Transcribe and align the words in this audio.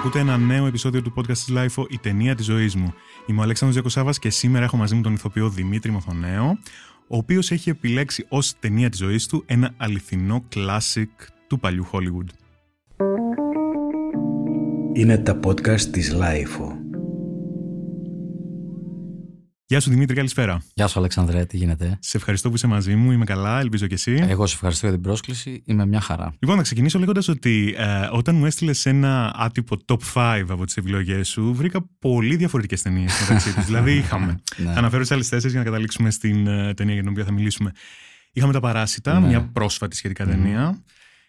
Ακούτε 0.00 0.18
ένα 0.18 0.36
νέο 0.36 0.66
επεισόδιο 0.66 1.02
του 1.02 1.12
podcast 1.16 1.26
της 1.26 1.48
LIFO, 1.50 1.84
η 1.88 1.98
ταινία 1.98 2.34
της 2.34 2.44
ζωής 2.44 2.74
μου. 2.74 2.94
Είμαι 3.26 3.40
ο 3.40 3.42
Αλέξανδρος 3.42 3.80
Διακοσάβας 3.80 4.18
και 4.18 4.30
σήμερα 4.30 4.64
έχω 4.64 4.76
μαζί 4.76 4.94
μου 4.94 5.00
τον 5.02 5.12
ηθοποιό 5.12 5.48
Δημήτρη 5.48 5.90
Μοθονέο, 5.90 6.58
ο 7.08 7.16
οποίος 7.16 7.50
έχει 7.50 7.70
επιλέξει 7.70 8.26
ως 8.28 8.58
ταινία 8.58 8.88
της 8.88 8.98
ζωής 8.98 9.26
του 9.26 9.42
ένα 9.46 9.74
αληθινό 9.76 10.44
classic 10.54 11.08
του 11.46 11.58
παλιού 11.58 11.86
Hollywood. 11.92 12.28
Είναι 14.92 15.18
τα 15.18 15.40
podcast 15.44 15.80
της 15.80 16.14
LIFO. 16.14 16.79
Γεια 19.70 19.80
σου 19.80 19.90
Δημήτρη, 19.90 20.14
καλησπέρα. 20.14 20.62
Γεια 20.74 20.86
σου 20.86 20.98
Αλεξανδρέ, 20.98 21.44
τι 21.44 21.56
γίνεται; 21.56 21.98
Σε 22.00 22.16
ευχαριστώ 22.16 22.48
που 22.48 22.54
είσαι 22.54 22.66
μαζί 22.66 22.94
μου, 22.94 23.12
είμαι 23.12 23.24
καλά, 23.24 23.60
ελπίζω 23.60 23.86
και 23.86 23.94
εσύ. 23.94 24.24
Εγώ 24.28 24.46
σε 24.46 24.54
ευχαριστώ 24.54 24.86
για 24.86 24.94
την 24.94 25.04
πρόσκληση, 25.04 25.62
είμαι 25.64 25.86
μια 25.86 26.00
χαρά. 26.00 26.34
Λοιπόν, 26.38 26.56
να 26.56 26.62
ξεκινήσω 26.62 26.98
λέγοντας 26.98 27.28
ότι 27.28 27.74
ε, 27.78 28.08
όταν 28.12 28.34
μου 28.36 28.46
έστειλες 28.46 28.86
ένα 28.86 29.32
άτυπο 29.36 29.76
top 29.84 29.96
5 30.14 30.44
από 30.48 30.64
τις 30.64 30.76
επιλογέ 30.76 31.22
σου, 31.22 31.54
βρήκα 31.54 31.88
πολύ 31.98 32.36
διαφορετικές 32.36 32.82
ταινίες 32.82 33.20
μεταξύ 33.20 33.54
τους. 33.54 33.64
δηλαδή, 33.70 33.92
είχαμε. 33.92 34.40
ναι. 34.56 34.72
Αναφέρω 34.76 35.02
τις 35.02 35.10
άλλες 35.10 35.28
τέσσερις 35.28 35.52
για 35.52 35.60
να 35.60 35.66
καταλήξουμε 35.66 36.10
στην 36.10 36.46
uh, 36.48 36.72
ταινία 36.76 36.94
για 36.94 37.02
την 37.02 37.10
οποία 37.10 37.24
θα 37.24 37.32
μιλήσουμε. 37.32 37.72
Είχαμε 38.32 38.52
Τα 38.52 38.60
Παράσιτα, 38.60 39.20
ναι. 39.20 39.26
μια 39.26 39.42
πρόσφατη 39.52 39.96
σχετικά 39.96 40.24
mm. 40.24 40.28
ταινία. 40.28 40.82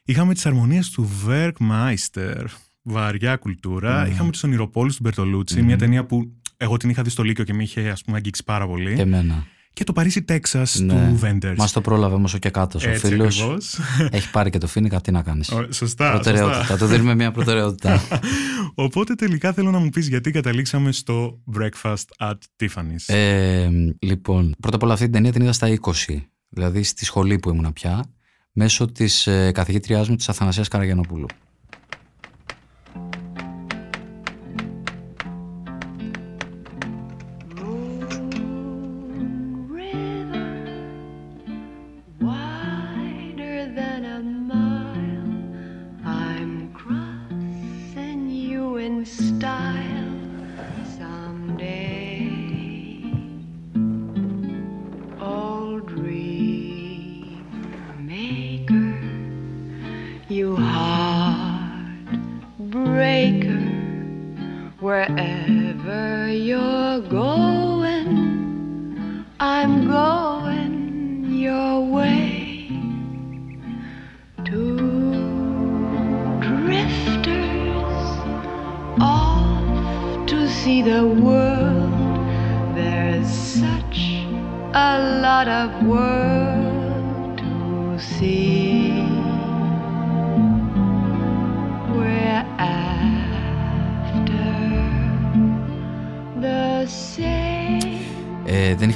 Είχαμε 0.03 0.33
τις 0.33 0.45
αρμονίες 0.45 0.89
του 0.89 1.09
Werkmeister, 1.27 2.45
βαριά 2.81 3.35
κουλτούρα. 3.35 4.05
Mm. 4.05 4.09
Είχαμε 4.09 4.31
τους 4.31 4.44
Ονειροπόλους 4.44 4.95
του 4.95 5.03
Μπερτολούτσι, 5.03 5.58
mm. 5.59 5.63
μια 5.63 5.77
ταινία 5.77 6.05
που 6.05 6.41
εγώ 6.61 6.77
την 6.77 6.89
είχα 6.89 7.01
δει 7.01 7.09
στο 7.09 7.23
Λύκειο 7.23 7.43
και 7.43 7.53
με 7.53 7.63
είχε 7.63 7.89
ας 7.89 8.03
πούμε 8.03 8.17
αγγίξει 8.17 8.43
πάρα 8.43 8.67
πολύ. 8.67 8.95
Και 8.95 9.02
εμένα. 9.02 9.45
Και 9.73 9.83
το 9.83 9.93
Παρίσι 9.93 10.21
Τέξας 10.23 10.79
ναι. 10.79 10.93
του 10.93 11.15
Βέντερ. 11.15 11.55
Μας 11.55 11.71
το 11.71 11.81
πρόλαβε 11.81 12.15
όμως 12.15 12.39
και 12.39 12.49
κάτω. 12.49 12.79
Ο 12.89 12.93
φίλος 12.97 13.45
έχει 14.11 14.31
πάρει 14.31 14.49
και 14.49 14.57
το 14.57 14.67
φίνικα, 14.67 15.02
τι 15.02 15.11
να 15.11 15.21
κάνεις. 15.21 15.53
Σωστά. 15.69 16.11
Προτεραιότητα. 16.11 16.57
Σωστά. 16.57 16.77
Του 16.77 16.85
δίνουμε 16.85 17.16
μια 17.16 17.31
προτεραιότητα. 17.31 18.02
Οπότε 18.85 19.16
τελικά 19.16 19.53
θέλω 19.53 19.71
να 19.71 19.80
μου 19.80 19.89
πεις 19.89 20.08
γιατί 20.08 20.31
καταλήξαμε 20.31 20.91
στο 20.91 21.39
Breakfast 21.58 22.30
at 22.30 22.38
Tiffany's. 22.59 23.14
Ε, 23.14 23.69
λοιπόν, 23.99 24.55
πρώτα 24.59 24.75
απ' 24.75 24.83
όλα 24.83 24.93
αυτή 24.93 25.05
την 25.05 25.14
ταινία 25.14 25.31
την 25.31 25.41
είδα 25.41 25.53
στα 25.53 25.77
20. 25.81 25.91
Δηλαδή 26.49 26.83
στη 26.83 27.05
σχολή 27.05 27.39
που 27.39 27.49
ήμουν 27.49 27.73
πια, 27.73 28.03
μέσω 28.52 28.91
της 28.91 29.27
ε, 29.27 29.52
καθηγήτριάς 29.52 30.09
μου 30.09 30.16
της 30.16 30.30
Αθανασίας 30.30 30.67
Καραγιανοπούλου. 30.67 31.25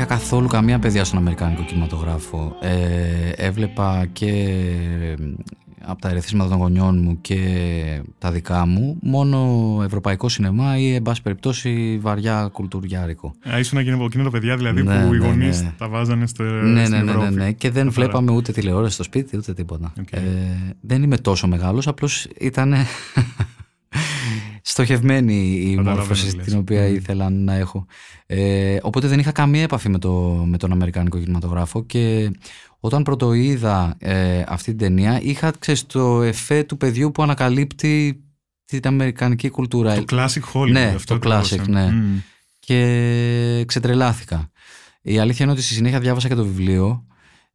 Καθόλου 0.06 0.48
καμία 0.48 0.80
παιδιά 0.80 1.04
στον 1.04 1.20
Αμερικάνικο 1.20 1.64
κινηματογράφο. 1.64 2.56
Ε, 2.62 3.30
έβλεπα 3.36 4.06
και 4.14 4.58
από 5.88 6.02
τα 6.02 6.10
ερεθίσματα 6.10 6.50
των 6.50 6.58
γονιών 6.58 7.00
μου 7.04 7.18
και 7.22 7.40
τα 8.18 8.32
δικά 8.32 8.66
μου 8.66 8.98
μόνο 9.02 9.80
ευρωπαϊκό 9.84 10.30
σινεμά 10.30 10.78
ή 10.78 10.94
εν 10.94 11.02
πάση 11.02 11.22
περιπτώσει 11.22 12.00
βαριά 12.02 12.50
κουλτουριάρικο. 12.52 13.34
Α, 13.54 13.60
ήσουν 13.60 13.78
εκείνο 13.78 14.10
το 14.24 14.30
παιδιά 14.30 14.58
δηλαδή 14.58 14.84
ναι, 14.84 15.06
που 15.06 15.14
οι 15.14 15.18
ναι, 15.18 15.26
γονείς 15.26 15.62
ναι. 15.62 15.74
τα 15.78 15.88
βάζανε 15.88 16.28
στο, 16.28 16.44
ναι, 16.44 16.86
στην 16.86 16.98
ναι, 16.98 17.14
ναι, 17.14 17.14
ναι, 17.14 17.30
ναι, 17.30 17.52
και 17.52 17.72
δεν 17.72 17.92
βλέπαμε 17.92 18.32
ούτε 18.32 18.52
τηλεόραση 18.52 18.94
στο 18.94 19.04
σπίτι 19.04 19.38
ούτε 19.38 19.54
τίποτα. 19.54 19.94
Okay. 20.00 20.18
Ε, 20.18 20.22
δεν 20.82 21.04
είμαι 21.04 21.18
τόσο 21.18 21.48
μεγάλος, 21.48 21.88
απλώς 21.88 22.28
ήταν 22.40 22.74
στοχευμένη 24.76 25.34
η 25.72 25.78
μόρφωση 25.78 26.36
την 26.38 26.58
οποία 26.58 26.86
ήθελα 26.88 27.30
να 27.30 27.54
έχω. 27.54 27.86
Ε, 28.26 28.78
οπότε 28.82 29.08
δεν 29.08 29.20
είχα 29.20 29.32
καμία 29.32 29.62
επαφή 29.62 29.90
με, 29.90 29.98
το, 29.98 30.12
με 30.46 30.58
τον 30.58 30.72
Αμερικάνικο 30.72 31.20
κινηματογράφο 31.20 31.86
και 31.86 32.32
όταν 32.80 33.04
πρώτο 33.04 33.34
είδα 33.34 33.96
ε, 34.00 34.44
αυτή 34.48 34.70
την 34.70 34.78
ταινία 34.78 35.22
είχα 35.22 35.54
ξέρεις, 35.60 35.86
το 35.86 36.22
εφέ 36.22 36.64
του 36.64 36.78
παιδιού 36.78 37.12
που 37.12 37.24
ανακαλύπτει 37.24 38.24
την 38.66 38.80
Αμερικανική 38.84 39.50
κουλτούρα. 39.50 40.04
Το 40.04 40.06
classic 40.10 40.54
Hollywood. 40.54 40.72
Ναι, 40.72 40.94
αυτό 40.96 41.20
το 41.20 41.30
classic, 41.30 41.68
ναι. 41.68 41.90
Και 42.60 43.64
ξετρελάθηκα. 43.68 44.52
Η 45.02 45.20
αλήθεια 45.20 45.46
είναι 45.46 45.54
ότι 45.54 45.62
στη 45.62 45.74
συνέχεια 45.74 46.00
διάβασα 46.00 46.28
και 46.28 46.36
το 46.36 46.44
βιβλίο 46.44 47.06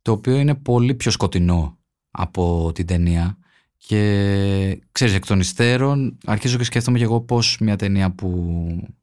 το 0.03 0.13
οποίο 0.13 0.37
είναι 0.37 0.55
πολύ 0.55 0.95
πιο 0.95 1.11
σκοτεινό 1.11 1.79
από 2.11 2.71
την 2.75 2.87
ταινία 2.87 3.39
και 3.87 4.83
ξέρεις 4.93 5.15
εκ 5.15 5.27
των 5.27 5.41
υστέρων 5.41 6.19
αρχίζω 6.25 6.57
και 6.57 6.65
σκέφτομαι 6.65 6.99
και 6.99 7.05
εγώ 7.05 7.21
πώς 7.21 7.59
μια 7.61 7.77
ταινία 7.77 8.11
που 8.11 8.57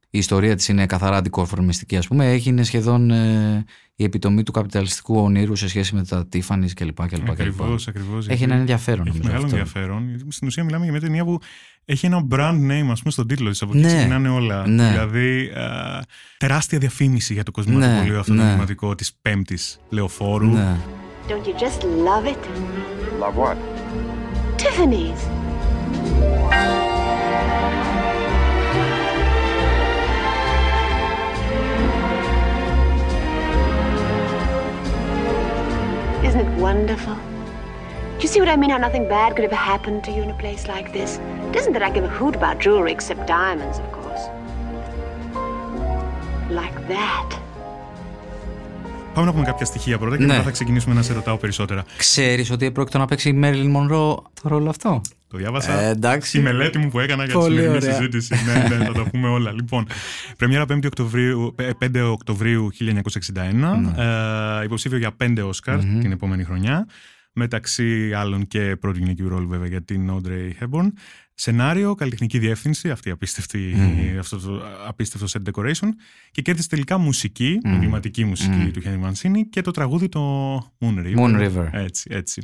η 0.09 0.17
ιστορία 0.17 0.55
της 0.55 0.67
είναι 0.67 0.85
καθαρά 0.85 1.17
αντικορφορμιστική 1.17 1.97
ας 1.97 2.07
πούμε 2.07 2.31
έγινε 2.31 2.63
σχεδόν 2.63 3.11
ε, 3.11 3.65
η 3.95 4.03
επιτομή 4.03 4.43
του 4.43 4.51
καπιταλιστικού 4.51 5.19
ονείρου 5.19 5.55
σε 5.55 5.67
σχέση 5.67 5.95
με 5.95 6.03
τα 6.03 6.27
Tiffany's 6.33 6.71
κλπ. 6.75 7.01
Ακριβώς, 7.01 7.87
ακριβώς. 7.87 8.27
Έχει 8.27 8.43
ένα 8.43 8.55
ενδιαφέρον. 8.55 9.07
Έχει 9.07 9.19
μεγάλο 9.23 9.43
αυτό. 9.43 9.55
ενδιαφέρον. 9.55 10.25
Στην 10.27 10.47
ουσία 10.47 10.63
μιλάμε 10.63 10.83
για 10.83 10.91
μια 10.91 11.01
ταινία 11.01 11.25
που 11.25 11.39
έχει 11.85 12.05
ένα 12.05 12.27
brand 12.29 12.59
name 12.69 12.87
ας 12.91 12.99
πούμε 12.99 13.11
στον 13.11 13.27
τίτλο 13.27 13.49
της. 13.49 13.61
Από 13.61 13.71
εκεί 13.75 13.85
ναι, 13.85 13.95
ξεκινάνε 13.95 14.29
όλα. 14.29 14.67
Ναι. 14.67 14.89
Δηλαδή 14.89 15.47
α, 15.47 16.03
τεράστια 16.37 16.77
διαφήμιση 16.77 17.33
για 17.33 17.43
το 17.43 17.51
κοσμηματοπολείο 17.51 18.13
ναι, 18.13 18.19
αυτό 18.19 18.35
το 18.75 18.87
ναι. 18.87 18.95
της 18.95 19.13
πέμπτης 19.21 19.79
λεωφόρου. 19.89 20.47
Ναι. 20.47 20.77
Don't 21.27 21.45
you 21.45 21.59
just 21.59 21.81
love 21.83 22.25
it? 22.25 22.41
Love 23.19 23.35
what? 23.43 23.76
Tiffany's. 24.57 25.21
Isn't 36.25 36.41
it 36.41 36.57
wonderful? 36.59 37.15
Do 37.15 38.21
you 38.21 38.27
see 38.27 38.39
what 38.39 38.49
I 38.49 38.55
mean? 38.55 38.71
How 38.71 38.77
nothing 38.77 39.07
bad 39.07 39.35
could 39.35 39.45
ever 39.45 39.55
happen 39.55 40.01
to 40.01 40.11
you 40.11 40.23
in 40.23 40.31
a 40.31 40.37
place 40.37 40.67
like 40.67 40.91
this? 40.91 41.19
It 41.49 41.55
isn't 41.55 41.73
that 41.73 41.83
I 41.83 41.91
give 41.91 42.03
a 42.03 42.07
hoot 42.07 42.35
about 42.35 42.57
jewelry 42.59 42.91
except 42.91 43.27
diamonds, 43.27 43.77
of 43.77 43.91
course. 43.91 44.21
Like 46.49 46.87
that. 46.87 47.46
Πάμε 49.17 49.29
να 49.29 49.35
πούμε 49.35 49.45
κάποια 49.45 49.65
στοιχεία 49.65 49.97
πρώτα 49.97 50.17
και 50.17 50.21
ναι. 50.21 50.31
μετά 50.31 50.43
θα 50.43 50.51
ξεκινήσουμε 50.51 50.95
να 50.95 51.01
σε 51.01 51.13
ρωτάω 51.13 51.37
περισσότερα. 51.37 51.85
Ξέρεις 51.97 52.51
ότι 52.51 52.65
επρόκειτο 52.65 52.97
να 52.97 53.05
παίξει 53.05 53.29
η 53.29 53.33
Μέρλιν 53.33 53.69
Μονρό 53.69 54.31
το 54.41 54.49
ρόλο 54.49 54.69
αυτό; 54.69 55.01
Το 55.27 55.37
διάβασα 55.37 55.79
ε, 55.79 55.89
εντάξει. 55.89 56.39
μελέτη 56.39 56.77
μου 56.77 56.89
που 56.89 56.99
έκανα 56.99 57.25
για 57.25 57.37
τη 57.37 57.43
σημερινή 57.43 57.81
συζήτηση. 57.81 58.35
ναι, 58.45 58.75
ναι, 58.75 58.85
θα 58.85 58.91
τα 58.91 59.03
πούμε 59.09 59.27
όλα. 59.27 59.51
Λοιπόν, 59.51 59.87
πρεμιέρα 60.37 60.65
5 60.73 60.79
Οκτωβρίου, 60.85 61.55
5 61.79 62.11
Οκτωβρίου 62.11 62.69
1961. 62.79 62.83
Ναι. 63.33 64.59
Ε, 64.59 64.63
υποψήφιο 64.63 64.97
για 64.97 65.15
5 65.23 65.37
οσκαρ 65.43 65.79
mm-hmm. 65.79 65.97
την 66.01 66.11
επόμενη 66.11 66.43
χρονιά. 66.43 66.87
Μεταξύ 67.33 68.13
άλλων 68.13 68.47
και 68.47 68.75
πρώτη 68.79 68.99
γυναικείου 68.99 69.29
ρόλου 69.29 69.47
βέβαια 69.47 69.67
για 69.67 69.81
την 69.81 70.11
Audrey 70.11 70.63
Hepburn. 70.63 70.87
Σενάριο, 71.39 71.95
καλλιτεχνική 71.95 72.39
διεύθυνση, 72.39 72.89
αυτή 72.89 73.09
απίστευτη, 73.09 73.73
mm. 73.77 74.17
αυτό 74.19 74.37
το 74.37 74.61
απίστευτο 74.87 75.27
set 75.31 75.49
decoration 75.51 75.87
και 76.31 76.41
κέρδισε 76.41 76.67
τελικά 76.67 76.97
μουσική, 76.97 77.59
mm. 77.63 77.69
εγκληματική 77.69 78.23
μουσική 78.23 78.65
mm. 78.67 78.71
του 78.73 78.81
Χένι 78.81 78.97
Μανσίνη 78.97 79.45
και 79.45 79.61
το 79.61 79.71
τραγούδι 79.71 80.09
το 80.09 80.55
Moon 80.79 81.05
River. 81.05 81.17
Moon 81.17 81.39
River. 81.39 81.69
Έτσι, 81.71 82.09
έτσι. 82.11 82.41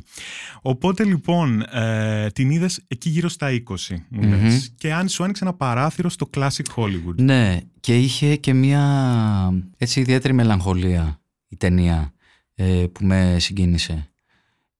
Οπότε 0.62 1.04
λοιπόν 1.04 1.60
ε, 1.60 2.30
την 2.30 2.50
είδες 2.50 2.84
εκεί 2.86 3.08
γύρω 3.08 3.28
στα 3.28 3.48
20 3.50 3.96
μου 4.08 4.22
mm-hmm. 4.22 4.58
και 4.76 4.92
αν 4.92 5.08
σου 5.08 5.22
άνοιξε 5.22 5.44
ένα 5.44 5.54
παράθυρο 5.54 6.08
στο 6.08 6.30
Classic 6.36 6.74
Hollywood. 6.76 7.14
Ναι, 7.16 7.60
και 7.80 7.98
είχε 7.98 8.36
και 8.36 8.52
μια 8.52 9.64
έτσι 9.78 10.00
ιδιαίτερη 10.00 10.34
μελαγχολία 10.34 11.20
η 11.48 11.56
ταινία 11.56 12.12
ε, 12.54 12.84
που 12.92 13.04
με 13.04 13.36
συγκίνησε. 13.38 14.08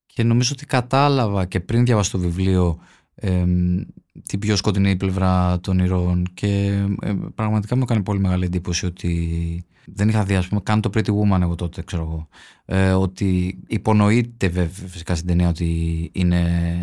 Και 0.07 0.23
νομίζω 0.23 0.51
ότι 0.53 0.67
κατάλαβα 0.67 1.45
και 1.45 1.61
πριν 1.61 1.85
διαβάσω 1.85 2.11
το 2.11 2.19
βιβλίο 2.19 2.79
την 4.23 4.39
πιο 4.39 4.57
σκοτεινή 4.57 4.97
πλευρά 4.97 5.61
των 5.61 5.79
ηρώων 5.79 6.27
και 6.35 6.81
ε, 7.01 7.15
πραγματικά 7.35 7.77
μου 7.77 7.83
έκανε 7.83 8.03
πολύ 8.03 8.21
μεγάλη 8.21 8.45
εντύπωση 8.45 8.87
ότι 8.87 9.65
δεν 9.85 10.09
είχα 10.09 10.25
δει, 10.25 10.35
ας 10.35 10.49
πούμε, 10.49 10.61
καν 10.61 10.81
το 10.81 10.91
Pretty 10.95 11.09
Woman 11.09 11.41
εγώ 11.41 11.55
τότε, 11.55 11.83
ξέρω 11.83 12.03
εγώ. 12.03 12.29
Ε, 12.65 12.91
ότι 12.93 13.59
υπονοείται 13.67 14.49
βέβαια 14.49 14.89
φυσικά 14.89 15.15
στην 15.15 15.27
ταινία 15.27 15.49
ότι 15.49 16.11
είναι 16.13 16.41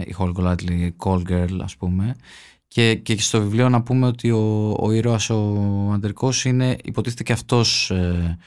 η 0.08 0.16
Holly 0.18 0.34
Golightly 0.34 0.90
call 0.98 1.22
girl, 1.30 1.60
ας 1.62 1.78
πούμε. 1.78 2.16
Και, 2.68 2.96
και 2.96 3.20
στο 3.20 3.42
βιβλίο 3.42 3.70
να 3.70 3.82
πούμε 3.82 4.08
ότι 4.08 4.32
ο, 4.32 4.76
ο 4.80 4.92
ήρωας 4.92 5.30
ο 5.30 5.92
αντρικός 5.94 6.46
είναι 6.46 6.78
υποτίθεται 6.84 7.24
και 7.24 7.34
αυτός 7.34 7.92
ε, 7.92 7.96
ε, 7.96 8.38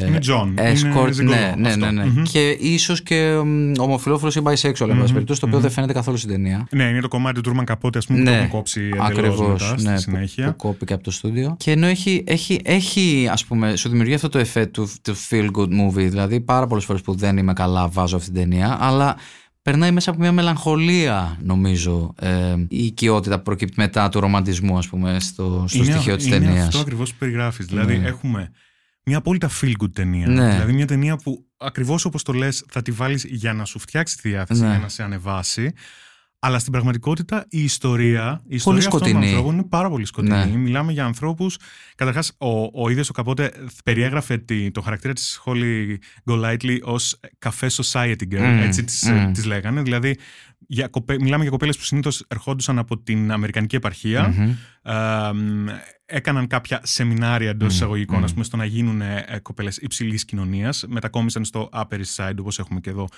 είναι 0.00 0.18
τζ- 0.18 0.54
escort, 0.58 1.14
ναι, 1.14 1.54
ναι, 1.56 1.76
ναι, 1.76 1.90
ναι. 1.90 2.04
Mm-hmm. 2.04 2.22
Και 2.32 2.48
ίσως 2.50 3.02
και 3.02 3.40
ομοφυλόφιλο 3.78 4.32
ή 4.34 4.40
bisexual, 4.44 4.88
εν 4.88 4.98
πάση 4.98 5.12
περιπτώσει, 5.12 5.40
το 5.40 5.46
οποίο 5.46 5.58
δεν 5.58 5.70
φαίνεται 5.70 5.92
καθόλου 5.92 6.16
στην 6.16 6.30
ταινία. 6.30 6.66
Ναι, 6.70 6.84
είναι 6.84 7.00
το 7.00 7.08
κομμάτι 7.08 7.34
του 7.34 7.40
Τούρμαν 7.40 7.64
Καπότε, 7.64 7.98
ας 7.98 8.06
πούμε, 8.06 8.18
ναι, 8.18 8.30
που 8.30 8.36
έχουν 8.36 8.48
κόψει 8.48 8.90
Ακριβώς. 8.98 9.74
Ναι, 9.82 9.96
στη 9.96 10.02
συνέχεια. 10.02 10.44
Που, 10.44 10.50
που 10.50 10.56
κόπηκε 10.56 10.92
από 10.92 11.02
το 11.02 11.10
στούντιο. 11.10 11.56
Και 11.58 11.70
ενώ 11.70 11.86
έχει, 11.86 12.24
έχει, 12.26 12.60
έχει 12.64 13.28
ας 13.30 13.44
πούμε, 13.44 13.76
σου 13.76 13.88
δημιουργεί 13.88 14.14
αυτό 14.14 14.28
το 14.28 14.38
εφέ 14.38 14.66
του, 14.66 14.90
του 15.02 15.14
feel 15.30 15.50
good 15.56 15.68
movie. 15.68 16.08
Δηλαδή, 16.08 16.40
πάρα 16.40 16.66
πολλές 16.66 16.84
φορές 16.84 17.02
που 17.02 17.14
δεν 17.14 17.36
είμαι 17.36 17.52
καλά, 17.52 17.88
βάζω 17.88 18.16
αυτή 18.16 18.30
την 18.30 18.40
ταινία, 18.40 18.76
αλλά 18.80 19.16
περνάει 19.62 19.90
μέσα 19.90 20.10
από 20.10 20.20
μια 20.20 20.32
μελαγχολία, 20.32 21.38
νομίζω, 21.42 22.14
ε, 22.20 22.54
η 22.68 22.84
οικειότητα 22.84 23.36
που 23.36 23.42
προκύπτει 23.42 23.74
μετά 23.76 24.08
του 24.08 24.20
ρομαντισμού, 24.20 24.78
ας 24.78 24.88
πούμε, 24.88 25.20
στο, 25.20 25.64
στο 25.68 25.84
στοιχείο 25.84 26.16
της 26.16 26.28
ταινίας. 26.28 26.52
Είναι 26.52 26.62
αυτό 26.62 26.78
ακριβώς 26.78 27.10
που 27.10 27.16
περιγράφεις. 27.18 27.66
Δηλαδή, 27.66 27.98
ναι. 27.98 28.08
έχουμε 28.08 28.50
μια 29.04 29.18
απόλυτα 29.18 29.50
feel 29.60 29.72
good 29.82 29.92
ταινία. 29.92 30.28
Ναι. 30.28 30.50
Δηλαδή 30.50 30.72
μια 30.72 30.86
ταινία 30.86 31.16
που 31.16 31.46
ακριβώς 31.56 32.04
όπως 32.04 32.22
το 32.22 32.32
λες 32.32 32.64
θα 32.68 32.82
τη 32.82 32.90
βάλεις 32.90 33.24
για 33.24 33.52
να 33.52 33.64
σου 33.64 33.78
φτιάξει 33.78 34.18
τη 34.18 34.28
διάθεση, 34.28 34.60
ναι. 34.62 34.68
για 34.68 34.78
να 34.78 34.88
σε 34.88 35.02
ανεβάσει. 35.02 35.72
Αλλά 36.38 36.58
στην 36.58 36.72
πραγματικότητα 36.72 37.46
η 37.48 37.62
ιστορία, 37.62 38.42
η 38.48 38.54
ιστορία 38.54 38.86
αυτών 38.86 39.12
των 39.12 39.16
ανθρώπων 39.16 39.54
είναι 39.54 39.64
πάρα 39.64 39.88
πολύ 39.88 40.04
σκοτεινή. 40.04 40.50
Ναι. 40.50 40.56
Μιλάμε 40.56 40.92
για 40.92 41.04
ανθρώπους. 41.04 41.58
Καταρχάς, 41.94 42.32
ο, 42.38 42.82
ο 42.82 42.88
ίδιος 42.88 43.08
ο 43.08 43.12
Καπότε 43.12 43.52
περιέγραφε 43.84 44.38
τη, 44.38 44.70
το 44.70 44.80
χαρακτήρα 44.80 45.12
της 45.12 45.40
Holly 45.44 45.96
Golightly 46.24 46.78
ως 46.82 47.20
καφέ 47.38 47.66
society 47.70 48.22
girl. 48.30 48.38
Mm. 48.38 48.62
Έτσι 48.62 48.84
της 48.84 49.04
mm. 49.08 49.30
τις 49.34 49.44
λέγανε. 49.44 49.82
Δηλαδή, 49.82 50.16
για 50.74 50.90
μιλάμε 51.20 51.42
για 51.42 51.50
κοπέλες 51.50 51.76
που 51.76 51.84
συνήθως 51.84 52.24
ερχόντουσαν 52.28 52.78
από 52.78 52.98
την 52.98 53.32
Αμερικανική 53.32 53.76
επαρχία. 53.76 54.34
Mm-hmm. 54.34 54.90
Ε, 54.90 55.30
έκαναν 56.06 56.46
κάποια 56.46 56.80
σεμινάρια 56.82 57.50
εντός 57.50 57.68
mm, 57.68 57.74
εισαγωγικών, 57.74 58.24
mm. 58.24 58.32
πούμε, 58.32 58.44
στο 58.44 58.56
να 58.56 58.64
γίνουν 58.64 59.00
ε, 59.00 59.40
κοπέλες 59.42 59.76
υψηλής 59.76 60.24
κοινωνίας. 60.24 60.84
Μετακόμισαν 60.88 61.44
στο 61.44 61.68
Upper 61.72 61.94
East 61.94 62.14
Side, 62.16 62.36
όπως 62.38 62.58
έχουμε 62.58 62.80
και 62.80 62.90
εδώ 62.90 63.08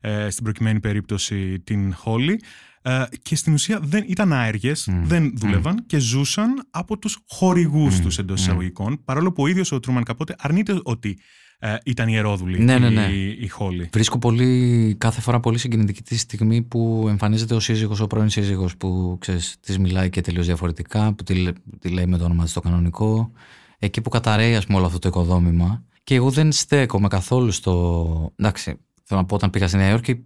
ε, 0.00 0.30
στην 0.30 0.44
προκειμένη 0.44 0.80
περίπτωση 0.80 1.60
την 1.60 1.94
Holly. 2.04 2.34
Ε, 2.82 3.04
και 3.22 3.36
στην 3.36 3.52
ουσία 3.52 3.80
δεν 3.82 4.04
ήταν 4.06 4.32
άεργες, 4.32 4.88
δεν 5.02 5.32
δούλευαν 5.36 5.86
και 5.86 5.98
ζούσαν 5.98 6.66
από 6.70 6.98
τους 6.98 7.18
χορηγούς 7.28 7.98
mm. 7.98 8.02
τους 8.02 8.18
εντός 8.18 8.40
εισαγωγικών. 8.40 9.04
Παρόλο 9.04 9.32
που 9.32 9.42
ο 9.42 9.46
ίδιος 9.46 9.72
ο 9.72 9.80
Τρούμαν 9.80 10.02
Καπότε 10.02 10.34
αρνείται 10.38 10.80
ότι 10.82 11.18
ε, 11.64 11.76
ήταν 11.84 12.08
ιερόδουλη 12.08 12.58
ναι, 12.58 12.78
ναι, 12.78 12.90
ναι. 12.90 13.02
η, 13.02 13.38
η 13.40 13.48
Χόλη. 13.48 13.88
Βρίσκω 13.92 14.18
πολύ, 14.18 14.94
κάθε 14.98 15.20
φορά 15.20 15.40
πολύ 15.40 15.58
συγκινητική 15.58 16.02
τη 16.02 16.18
στιγμή 16.18 16.62
που 16.62 17.06
εμφανίζεται 17.08 17.54
ο 17.54 17.60
σύζυγος, 17.60 18.00
ο 18.00 18.06
πρώην 18.06 18.28
σύζυγος 18.28 18.76
που 18.76 19.16
ξέρεις, 19.20 19.56
της 19.60 19.78
μιλάει 19.78 20.10
και 20.10 20.20
τελείως 20.20 20.46
διαφορετικά, 20.46 21.12
που 21.12 21.22
τη, 21.22 21.52
τη 21.78 21.88
λέει 21.88 22.06
με 22.06 22.18
το 22.18 22.24
όνομα 22.24 22.44
της 22.44 22.52
το 22.52 22.60
κανονικό. 22.60 23.32
Εκεί 23.78 24.00
που 24.00 24.10
καταραίει 24.10 24.54
ας 24.54 24.66
πούμε 24.66 24.78
όλο 24.78 24.86
αυτό 24.86 24.98
το 24.98 25.08
οικοδόμημα. 25.08 25.84
Και 26.04 26.14
εγώ 26.14 26.30
δεν 26.30 26.52
στέκομαι 26.52 27.08
καθόλου 27.08 27.50
στο... 27.50 28.32
Εντάξει, 28.36 28.76
θέλω 29.04 29.20
να 29.20 29.26
πω 29.26 29.34
όταν 29.34 29.50
πήγα 29.50 29.68
στη 29.68 29.76
Νέα 29.76 29.90
Υόρκη 29.90 30.22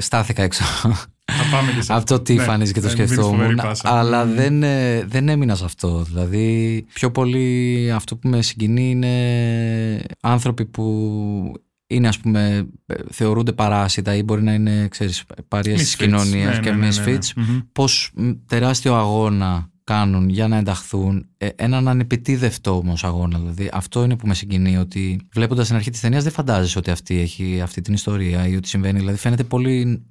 στάθηκα 0.00 0.42
έξω 0.42 0.64
από 1.88 2.06
το 2.06 2.20
τι 2.20 2.34
ναι, 2.34 2.64
και 2.72 2.80
το 2.80 2.88
σκεφτόμουν. 2.88 3.60
Αλλά 3.82 4.24
δεν, 4.24 4.62
ε, 4.62 5.04
δεν 5.06 5.28
έμεινα 5.28 5.54
σε 5.54 5.64
αυτό. 5.64 6.02
Δηλαδή, 6.02 6.86
πιο 6.92 7.10
πολύ 7.10 7.90
αυτό 7.94 8.16
που 8.16 8.28
με 8.28 8.42
συγκινεί 8.42 8.90
είναι 8.90 10.02
άνθρωποι 10.20 10.64
που 10.64 11.52
είναι 11.86 12.08
ας 12.08 12.18
πούμε 12.18 12.68
θεωρούνται 13.10 13.52
παράσιτα 13.52 14.14
ή 14.14 14.22
μπορεί 14.22 14.42
να 14.42 14.52
είναι 14.52 14.88
ξέρεις 14.88 15.24
παρείες 15.48 15.80
της 15.80 15.96
κοινωνίας 15.96 16.54
ναι, 16.54 16.60
και 16.60 16.70
ναι, 16.70 16.88
misfits 16.88 17.32
ναι, 17.34 17.42
ναι, 17.42 17.60
πως 17.72 18.12
τεράστιο 18.46 18.94
αγώνα 18.94 19.70
κάνουν 19.84 20.28
για 20.28 20.48
να 20.48 20.56
ενταχθούν 20.56 21.26
ε, 21.36 21.48
έναν 21.56 21.88
ανεπιτίδευτο 21.88 22.76
όμως 22.76 23.04
αγώνα. 23.04 23.38
Δηλαδή, 23.38 23.70
αυτό 23.72 24.04
είναι 24.04 24.16
που 24.16 24.26
με 24.26 24.34
συγκινεί, 24.34 24.76
ότι 24.76 25.20
βλέποντας 25.32 25.66
την 25.66 25.76
αρχή 25.76 25.90
της 25.90 26.00
ταινίας 26.00 26.22
δεν 26.22 26.32
φαντάζεσαι 26.32 26.78
ότι 26.78 26.90
αυτή 26.90 27.18
έχει 27.18 27.60
αυτή 27.60 27.80
την 27.80 27.94
ιστορία 27.94 28.46
ή 28.46 28.56
ότι 28.56 28.68
συμβαίνει. 28.68 28.98
Δηλαδή, 28.98 29.18
φαίνεται 29.18 29.44
πολύ 29.44 30.02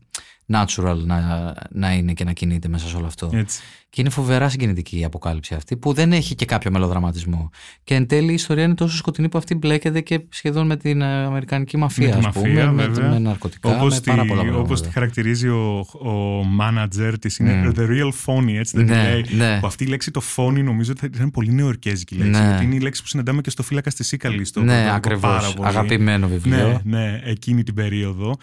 natural 0.54 0.98
να, 1.06 1.54
να 1.69 1.94
είναι 1.94 2.13
και 2.13 2.24
να 2.24 2.31
κινείται 2.31 2.68
μέσα 2.68 2.88
σε 2.88 2.96
όλο 2.96 3.06
αυτό. 3.06 3.30
Έτσι. 3.34 3.62
Και 3.92 4.01
είναι 4.01 4.10
φοβερά 4.10 4.50
συγκινητική 4.50 5.00
η 5.00 5.04
αποκάλυψη 5.04 5.54
αυτή, 5.54 5.78
που 5.78 5.94
δεν 5.94 6.13
έχει 6.13 6.36
και 6.36 6.46
κάποιο 6.46 6.72
μελοδραματισμό. 6.72 7.50
Και 7.84 7.96
εν 7.96 8.07
τέλει 8.07 8.31
η 8.31 8.34
ιστορία 8.34 8.63
είναι 8.63 8.74
τόσο 8.74 8.98
σκοτεινή 8.98 9.30
που 9.30 9.38
αυτή 9.38 9.56
μπλέκεται 9.56 10.01
και 10.01 10.22
σχεδόν 10.30 10.66
με 10.66 10.78
την 10.78 11.01
ε, 11.01 11.25
Αμερικανική 11.25 11.78
μαφία, 11.78 12.16
ας 12.18 12.30
πούμε, 12.34 12.72
με, 12.72 12.88
με, 12.88 13.19
ναρκωτικά, 13.19 13.75
όπως 13.75 13.94
με 13.94 14.01
πάρα 14.06 14.25
πολλά 14.25 14.42
πράγματα. 14.42 14.63
Όπως 14.63 14.81
τη 14.81 14.90
χαρακτηρίζει 14.90 15.48
ο, 15.48 15.80
ο 15.80 16.42
manager 16.60 17.13
της, 17.19 17.38
είναι 17.38 17.63
mm. 17.66 17.80
the 17.80 17.88
real 17.88 18.12
phony, 18.25 18.54
έτσι 18.57 18.78
δεν 18.78 18.86
ναι, 18.86 19.10
λέει. 19.10 19.25
Ναι. 19.30 19.57
Που 19.60 19.68
αυτή 19.68 19.84
η 19.84 19.88
λέξη 19.88 20.12
το 20.12 20.22
phony 20.36 20.63
νομίζω 20.63 20.92
ότι 20.92 21.19
είναι 21.19 21.31
πολύ 21.31 21.51
νεοερκέζικη 21.51 22.16
λέξη. 22.16 22.42
Ναι. 22.42 22.48
Γιατί 22.48 22.63
είναι 22.63 22.75
η 22.75 22.80
λέξη 22.80 23.01
που 23.01 23.07
συναντάμε 23.07 23.42
και 23.42 23.50
στο 23.50 23.63
φύλακα 23.63 23.92
τη 23.92 24.04
Σίκαλη. 24.04 24.48
Ναι, 24.56 24.92
ακριβώς. 24.94 25.56
Αγαπημένο 25.62 26.28
βιβλίο. 26.28 26.81
Ναι, 26.84 26.98
ναι, 26.98 27.22
εκείνη 27.24 27.63
την 27.63 27.74
περίοδο. 27.74 28.38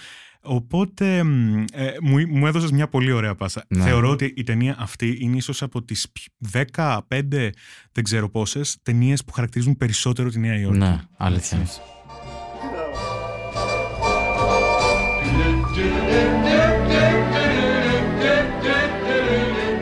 Οπότε 0.47 1.17
ε, 1.73 1.93
μου, 2.03 2.27
μου 2.29 2.47
έδωσες 2.47 2.71
μια 2.71 2.89
πολύ 2.89 3.13
ωραία 3.13 3.35
πάσα. 3.35 3.65
Ναι. 3.69 3.85
Θεωρώ 3.85 4.11
ότι 4.11 4.33
η 4.37 4.43
ταινία 4.43 4.77
αυτή 4.79 5.19
είναι 5.21 5.37
ίσως 5.37 5.63
από 5.63 5.83
τις 5.83 6.07
15, 6.53 6.69
δεν 7.93 8.05
ξέρω 8.05 8.29
πόσες, 8.29 8.77
ταινίες 8.83 9.25
που 9.25 9.33
χαρακτηρίζουν 9.33 9.77
περισσότερο 9.77 10.29
τη 10.29 10.39
Νέα 10.39 10.59
Υόρκη. 10.59 10.79
Ναι, 10.79 11.01
αλήθεια. 11.17 11.67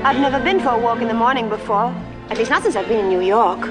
I've 0.06 0.20
never 0.20 0.38
been 0.38 0.60
for 0.60 0.72
a 0.78 0.78
walk 0.78 1.00
in 1.00 1.08
the 1.08 1.14
morning 1.14 1.48
before. 1.48 1.88
At 2.30 2.36
least 2.38 2.50
not 2.50 2.62
since 2.62 2.76
I've 2.76 2.88
been 2.88 3.00
in 3.06 3.08
New 3.08 3.22
York. 3.22 3.62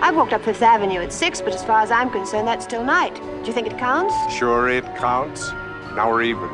I 0.00 0.10
walked 0.12 0.34
up 0.34 0.42
Fifth 0.44 0.62
Avenue 0.62 1.00
at 1.00 1.12
6, 1.12 1.40
but 1.40 1.54
as 1.54 1.64
far 1.64 1.80
as 1.80 1.90
I'm 1.90 2.10
concerned, 2.10 2.46
that's 2.46 2.64
still 2.64 2.84
night. 2.84 3.14
Do 3.14 3.46
you 3.46 3.52
think 3.52 3.66
it 3.66 3.78
counts? 3.78 4.14
Sure 4.34 4.68
it 4.68 4.84
counts. 4.96 5.50
Now 5.96 6.10
we're 6.10 6.24
even. 6.24 6.50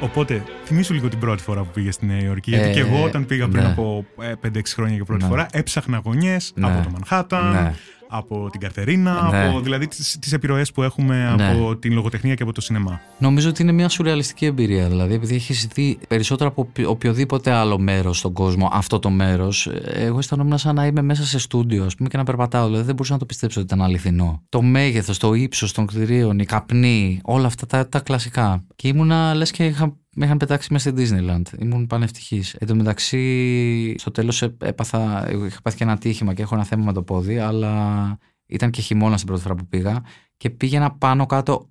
Οπότε, 0.00 0.42
θυμίσου 0.64 0.94
λίγο 0.94 1.08
την 1.08 1.18
πρώτη 1.18 1.42
φορά 1.42 1.60
που 1.60 1.70
πήγες 1.74 1.94
στη 1.94 2.06
Νέα 2.06 2.22
Υόρκη. 2.22 2.50
γιατί 2.50 2.70
και 2.70 2.80
εγώ, 2.80 3.02
όταν 3.02 3.26
πήγα 3.26 3.48
πριν 3.48 3.62
ναι. 3.62 3.70
από 3.70 4.04
5-6 4.42 4.60
χρόνια 4.64 4.94
για 4.94 5.04
πρώτη 5.04 5.22
ναι. 5.22 5.28
φορά, 5.28 5.46
έψαχνα 5.52 6.00
γωνιές 6.04 6.52
ναι. 6.54 6.66
από 6.66 6.82
το 6.82 6.90
Μανχάταν, 6.90 7.50
ναι 7.50 7.74
από 8.12 8.48
την 8.50 8.60
Καρτερίνα, 8.60 9.28
ναι. 9.30 9.46
από 9.48 9.60
δηλαδή 9.60 9.88
τις, 9.88 10.16
τις 10.20 10.32
επιρροές 10.32 10.72
που 10.72 10.82
έχουμε 10.82 11.34
ναι. 11.36 11.50
από 11.50 11.76
την 11.76 11.92
λογοτεχνία 11.92 12.34
και 12.34 12.42
από 12.42 12.52
το 12.52 12.60
σινεμά. 12.60 13.00
Νομίζω 13.18 13.48
ότι 13.48 13.62
είναι 13.62 13.72
μια 13.72 13.88
σουρεαλιστική 13.88 14.44
εμπειρία, 14.44 14.88
δηλαδή 14.88 15.14
επειδή 15.14 15.34
έχει 15.34 15.52
δει 15.74 15.98
περισσότερο 16.08 16.50
από 16.50 16.68
οποιοδήποτε 16.86 17.50
άλλο 17.50 17.78
μέρος 17.78 18.18
στον 18.18 18.32
κόσμο 18.32 18.68
αυτό 18.72 18.98
το 18.98 19.10
μέρος, 19.10 19.70
εγώ 19.84 20.18
αισθανόμουν 20.18 20.58
σαν 20.58 20.74
να 20.74 20.86
είμαι 20.86 21.02
μέσα 21.02 21.24
σε 21.24 21.38
στούντιο 21.38 21.84
ας 21.84 21.94
πούμε, 21.94 22.08
και 22.08 22.16
να 22.16 22.24
περπατάω, 22.24 22.66
δηλαδή 22.66 22.84
δεν 22.84 22.94
μπορούσα 22.94 23.12
να 23.12 23.18
το 23.18 23.26
πιστέψω 23.26 23.60
ότι 23.60 23.74
ήταν 23.74 23.84
αληθινό. 23.86 24.42
Το 24.48 24.62
μέγεθος, 24.62 25.18
το 25.18 25.34
ύψος 25.34 25.72
των 25.72 25.86
κτηρίων, 25.86 26.38
η 26.38 26.44
καπνή, 26.44 27.20
όλα 27.22 27.46
αυτά 27.46 27.66
τα, 27.66 27.88
τα 27.88 28.00
κλασικά. 28.00 28.64
Και 28.76 28.88
ήμουνα 28.88 29.34
λες 29.34 29.50
και 29.50 29.64
είχα 29.64 29.96
με 30.16 30.24
είχαν 30.24 30.36
πετάξει 30.36 30.72
μέσα 30.72 30.90
στην 30.90 31.04
Disneyland. 31.04 31.42
Ήμουν 31.58 31.86
πανευτυχής. 31.86 32.54
Εν 32.54 32.66
τω 32.66 32.74
μεταξύ, 32.74 33.94
στο 33.98 34.10
τέλος 34.10 34.42
έπαθα. 34.42 35.30
Είχα 35.46 35.60
πάθει 35.62 35.76
και 35.76 35.84
ένα 35.84 35.98
τύχημα 35.98 36.34
και 36.34 36.42
έχω 36.42 36.54
ένα 36.54 36.64
θέμα 36.64 36.84
με 36.84 36.92
το 36.92 37.02
πόδι, 37.02 37.38
αλλά 37.38 38.18
ήταν 38.46 38.70
και 38.70 38.80
χειμώνα 38.80 39.16
την 39.16 39.26
πρώτη 39.26 39.42
φορά 39.42 39.54
που 39.54 39.66
πήγα 39.66 40.02
και 40.36 40.50
πήγαινα 40.50 40.90
πάνω 40.90 41.26
κάτω. 41.26 41.68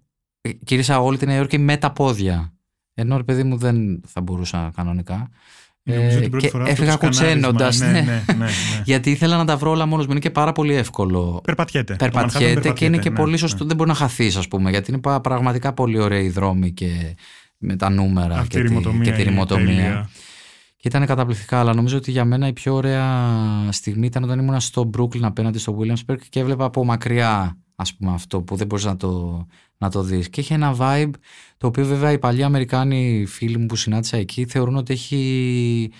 Κυρίσα 0.63 1.01
όλη 1.01 1.17
την 1.17 1.27
Νέα 1.27 1.37
Υόρκη 1.37 1.57
με 1.57 1.77
τα 1.77 1.91
πόδια. 1.91 2.53
Ενώ 2.93 3.17
ρε 3.17 3.23
παιδί 3.23 3.43
μου 3.43 3.57
δεν 3.57 4.01
θα 4.07 4.21
μπορούσα 4.21 4.71
κανονικά. 4.75 5.29
Ε, 5.83 6.27
και 6.37 6.51
έφυγα 6.65 6.95
κουτσένοντα. 6.95 7.75
Ναι, 7.75 7.85
ναι, 7.85 8.01
ναι, 8.01 8.23
ναι, 8.37 8.47
Γιατί 8.85 9.11
ήθελα 9.11 9.37
να 9.37 9.45
τα 9.45 9.57
βρω 9.57 9.71
όλα 9.71 9.85
μόνος 9.85 10.05
μου. 10.05 10.11
Είναι 10.11 10.19
και 10.19 10.29
πάρα 10.29 10.51
πολύ 10.51 10.73
εύκολο. 10.73 11.41
Περπατιέται. 11.43 11.95
Περπατιέται 11.95 12.71
και 12.71 12.85
είναι 12.85 12.97
και 12.97 13.11
πολύ 13.11 13.37
σωστό. 13.37 13.65
Δεν 13.65 13.75
μπορεί 13.75 13.89
να 13.89 13.95
χαθείς, 13.95 14.35
ας 14.35 14.47
πούμε. 14.47 14.69
Γιατί 14.69 14.91
είναι 14.91 15.19
πραγματικά 15.21 15.73
πολύ 15.73 15.99
ωραίοι 15.99 16.29
δρόμοι 16.29 16.71
και 16.71 17.15
με 17.61 17.75
τα 17.75 17.89
νούμερα 17.89 18.45
και, 18.49 18.63
τη, 18.63 18.73
και 19.03 19.11
τη 19.11 19.23
ρημοτομία. 19.23 20.09
Και 20.77 20.87
ήταν 20.87 21.05
καταπληκτικά, 21.05 21.59
αλλά 21.59 21.73
νομίζω 21.73 21.97
ότι 21.97 22.11
για 22.11 22.25
μένα 22.25 22.47
η 22.47 22.53
πιο 22.53 22.73
ωραία 22.73 23.37
στιγμή 23.71 24.05
ήταν 24.05 24.23
όταν 24.23 24.39
ήμουν 24.39 24.59
στο 24.59 24.89
Brooklyn 24.97 25.21
απέναντι 25.21 25.57
στο 25.59 25.79
Williamsburg 25.79 26.17
και 26.29 26.39
έβλεπα 26.39 26.65
από 26.65 26.85
μακριά 26.85 27.57
ας 27.75 27.95
πούμε 27.95 28.11
αυτό 28.11 28.41
που 28.41 28.55
δεν 28.55 28.67
μπορείς 28.67 28.85
να 28.85 28.97
το, 28.97 29.45
να 29.77 29.89
το 29.89 30.03
δεις. 30.03 30.29
Και 30.29 30.41
είχε 30.41 30.53
ένα 30.53 30.75
vibe 30.79 31.11
το 31.57 31.67
οποίο 31.67 31.85
βέβαια 31.85 32.11
οι 32.11 32.19
παλιοί 32.19 32.43
Αμερικάνοι 32.43 33.25
φίλοι 33.27 33.57
μου 33.57 33.65
που 33.65 33.75
συνάντησα 33.75 34.17
εκεί 34.17 34.45
θεωρούν 34.45 34.75
ότι 34.75 34.93
έχει 34.93 35.91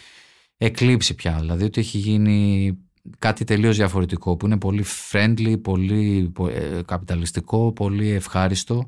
εκλείψει 0.58 1.16
πια. 1.16 1.38
Δηλαδή 1.40 1.64
ότι 1.64 1.80
έχει 1.80 1.98
γίνει 1.98 2.72
κάτι 3.20 3.44
τελείως 3.44 3.78
διαφορετικό 3.78 4.36
που 4.38 4.46
είναι 4.46 4.58
πολύ 4.58 4.86
friendly, 5.12 5.62
πολύ 5.62 6.32
ε, 6.50 6.82
καπιταλιστικό, 6.86 7.72
πολύ 7.74 8.10
ευχάριστο 8.10 8.88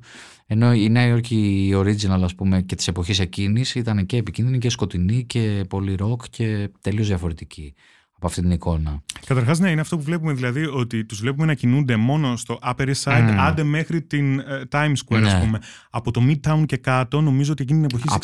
ενώ 0.53 0.73
η 0.73 0.89
Νέα 0.89 1.05
Υόρκη 1.07 1.67
η 1.67 1.75
original 1.75 2.21
ας 2.23 2.35
πούμε 2.35 2.61
και 2.61 2.75
της 2.75 2.87
εποχής 2.87 3.19
εκείνης 3.19 3.75
ήταν 3.75 4.05
και 4.05 4.17
επικίνδυνη 4.17 4.57
και 4.57 4.69
σκοτεινή 4.69 5.23
και 5.25 5.65
πολύ 5.69 5.95
rock 5.99 6.27
και 6.29 6.69
τελείως 6.81 7.07
διαφορετική 7.07 7.73
από 8.15 8.27
αυτή 8.27 8.41
την 8.41 8.51
εικόνα. 8.51 9.03
Καταρχάς 9.25 9.59
ναι 9.59 9.69
είναι 9.69 9.81
αυτό 9.81 9.97
που 9.97 10.03
βλέπουμε 10.03 10.33
δηλαδή 10.33 10.65
ότι 10.65 11.05
τους 11.05 11.19
βλέπουμε 11.19 11.45
να 11.45 11.53
κινούνται 11.53 11.95
μόνο 11.95 12.35
στο 12.35 12.59
Upper 12.63 12.87
East 12.87 13.03
Side 13.03 13.29
mm. 13.29 13.35
άντε 13.37 13.63
μέχρι 13.63 14.01
την 14.01 14.41
uh, 14.41 14.79
Times 14.79 14.93
Square 15.05 15.19
ναι. 15.19 15.27
ας 15.27 15.43
πούμε. 15.43 15.59
Από 15.89 16.11
το 16.11 16.21
Midtown 16.27 16.63
και 16.65 16.77
κάτω 16.77 17.21
νομίζω 17.21 17.51
ότι 17.51 17.63
εκείνη 17.63 17.87
την 17.87 17.97
εποχή 17.97 18.17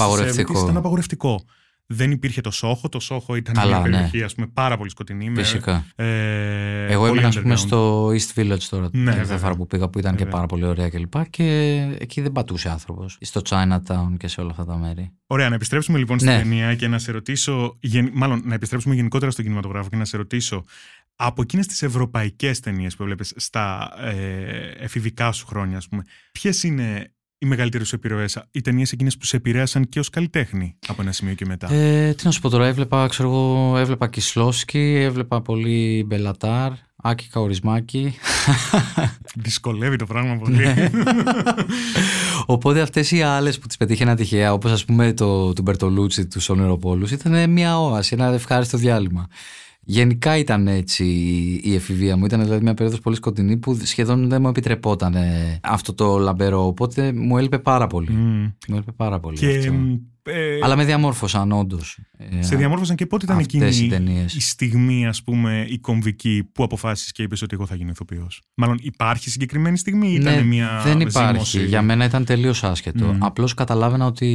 ήταν 0.64 0.78
απαγορευτικό 0.78 1.46
δεν 1.92 2.12
υπήρχε 2.12 2.42
το 2.42 2.52
Σόχο. 2.52 2.90
Το 2.90 3.00
Σόχο 3.00 3.36
ήταν 3.36 3.54
Καλά, 3.54 3.80
μια 3.80 3.90
ναι. 3.90 3.96
περιοχή 3.96 4.24
ας 4.24 4.36
πούμε, 4.36 4.48
πάρα 4.48 4.78
πολύ 4.78 4.90
σκοτεινή. 4.90 5.32
Φυσικά. 5.36 5.86
Με, 5.96 6.06
ε, 6.06 6.92
Εγώ 6.92 7.08
ήμουν 7.08 7.26
ας 7.26 7.40
πούμε, 7.42 7.56
στο 7.56 8.08
East 8.08 8.40
Village 8.40 8.64
τώρα, 8.70 8.90
ναι, 8.92 9.16
την 9.16 9.38
φορά 9.38 9.56
που 9.56 9.68
πήγα, 9.68 9.90
που 9.90 10.00
ήταν 10.00 10.12
βέβαια. 10.12 10.26
και 10.26 10.32
πάρα 10.32 10.46
πολύ 10.46 10.66
ωραία 10.66 10.90
κλπ. 10.90 11.12
Και, 11.12 11.28
και 11.30 11.96
εκεί 12.00 12.22
δεν 12.22 12.32
πατούσε 12.32 12.70
άνθρωπος. 12.70 13.18
Στο 13.22 13.42
Chinatown 13.50 14.14
και 14.18 14.28
σε 14.28 14.42
όλα 14.42 14.50
αυτά 14.50 14.66
τα 14.66 14.78
μέρη. 14.78 15.12
Ωραία, 15.28 15.50
να 15.50 15.56
επιστρέψουμε 15.56 15.98
λοιπόν 15.98 16.20
στην 16.20 16.32
ναι. 16.32 16.38
ταινία 16.38 16.76
και 16.76 16.88
να 16.88 17.00
σε 17.00 17.12
ρωτήσω. 17.12 17.78
Μάλλον 18.14 18.42
να 18.46 18.54
επιστρέψουμε 18.54 18.96
γενικότερα 18.96 19.32
στον 19.32 19.44
κινηματογράφο 19.44 19.90
και 19.90 19.96
να 19.96 20.06
σε 20.06 20.18
ρωτήσω 20.18 20.64
από 21.16 21.42
εκείνες 21.42 21.68
τις 21.68 21.82
ευρωπαϊκές 21.82 22.60
ταινίες 22.60 22.96
που 22.96 23.04
βλέπεις 23.04 23.34
στα 23.36 23.94
ε, 24.00 24.84
εφηβικά 24.84 25.32
σου 25.32 25.46
χρόνια, 25.46 25.78
ας 25.78 25.88
πούμε, 25.88 26.04
ποιες 26.32 26.64
είναι 26.64 27.12
οι 27.40 27.46
μεγαλύτερε 27.46 27.84
επιρροές, 27.94 28.44
οι 28.52 28.62
ταινίες 28.62 28.92
εκείνες 28.92 29.18
που 29.18 29.26
σε 29.26 29.36
επηρέασαν 29.36 29.90
και 29.90 30.00
ως 30.00 30.10
καλλιτέχνη 30.10 30.76
από 30.88 31.02
ένα 31.02 31.12
σημείο 31.12 31.34
και 31.34 31.46
μετά; 31.46 31.74
Ε, 31.74 32.14
τι 32.14 32.26
να 32.26 32.32
σου 32.32 32.42
πω 32.42 32.50
τώρα, 32.50 32.68
έβλεπα, 32.68 33.08
ξέρω 33.08 33.30
εγώ, 33.30 33.78
έβλεπα 33.78 34.08
Κισλόσκι, 34.08 34.96
έβλεπα 34.96 35.42
πολύ 35.42 36.04
Μπελατάρ, 36.08 36.72
Άκη 36.96 37.28
Καορισμάκη. 37.28 38.16
Δυσκολεύει 39.44 39.96
το 39.96 40.06
πράγμα 40.06 40.38
πολύ. 40.38 40.58
Ναι. 40.58 40.90
Οπότε 42.46 42.82
αυτές 42.82 43.12
οι 43.12 43.22
άλλες 43.22 43.60
που 43.60 43.68
τις 43.68 43.78
πετύχαινα 43.78 44.16
τυχαία, 44.16 44.54
όπως 44.54 44.72
ας 44.72 44.86
πούμε 44.86 45.14
το, 45.14 45.54
του 45.54 45.62
Μπερτολούτσι, 45.62 46.28
του 46.28 46.42
Σόνεροπόλου, 46.42 47.08
ήταν 47.12 47.50
μια 47.50 47.80
όαση, 47.80 48.16
ένα 48.20 48.34
ευχάριστο 48.34 48.78
διάλειμμα. 48.78 49.28
Γενικά 49.92 50.38
ήταν 50.38 50.68
έτσι 50.68 51.06
η 51.64 51.76
εφηβεία 51.76 52.18
μου. 52.18 52.26
Ήταν 52.26 52.44
δηλαδή 52.44 52.64
μια 52.64 52.74
περίοδος 52.74 53.00
πολύ 53.00 53.16
σκοτεινή 53.16 53.58
που 53.58 53.80
σχεδόν 53.84 54.30
δεν 54.30 54.42
μου 54.42 54.48
επιτρεπόταν 54.48 55.16
αυτό 55.62 55.94
το 55.94 56.18
λαμπερό. 56.18 56.66
Οπότε 56.66 57.14
μου 57.14 57.38
έλειπε 57.38 57.60
πάρα 57.60 57.88
πολύ. 57.88 58.10
Μου 58.12 58.56
έλειπε 58.68 58.92
πάρα 58.92 59.20
πολύ. 59.20 59.38
Και, 59.38 59.58
αυτό. 59.58 59.74
Ε, 60.24 60.60
Αλλά 60.62 60.76
με 60.76 60.86
διαμόρφωσαν 60.86 61.52
όντως. 61.52 62.00
Ε, 62.18 62.42
σε 62.42 62.56
διαμόρφωσαν 62.56 62.96
και 62.96 63.06
πότε 63.06 63.26
ήταν 63.26 63.40
εκείνη 63.40 63.66
η, 63.66 64.26
η 64.36 64.40
στιγμή, 64.40 65.08
ας 65.08 65.24
πούμε, 65.24 65.66
η 65.70 65.80
κομβική 65.80 66.50
που 66.52 66.64
αποφάσισες 66.64 67.12
και 67.12 67.24
είπες 67.24 67.42
ότι 67.42 67.56
εγώ 67.56 67.66
θα 67.66 67.76
γίνω 67.76 67.90
ηθοποιός; 67.90 68.42
Μάλλον 68.54 68.78
υπάρχει 68.82 69.30
συγκεκριμένη 69.30 69.78
στιγμή 69.78 70.10
ή 70.10 70.14
ήταν 70.14 70.36
ναι, 70.36 70.44
μια. 70.44 70.82
Δεν 70.84 71.00
υπάρχει. 71.00 71.66
Για 71.66 71.82
μένα 71.82 72.06
ήταν 72.06 72.26
τελείως 72.26 72.64
άσχετο. 72.64 73.12
Mm. 73.12 73.18
Απλώς 73.20 73.54
καταλάβαινα 73.54 74.06
ότι 74.06 74.28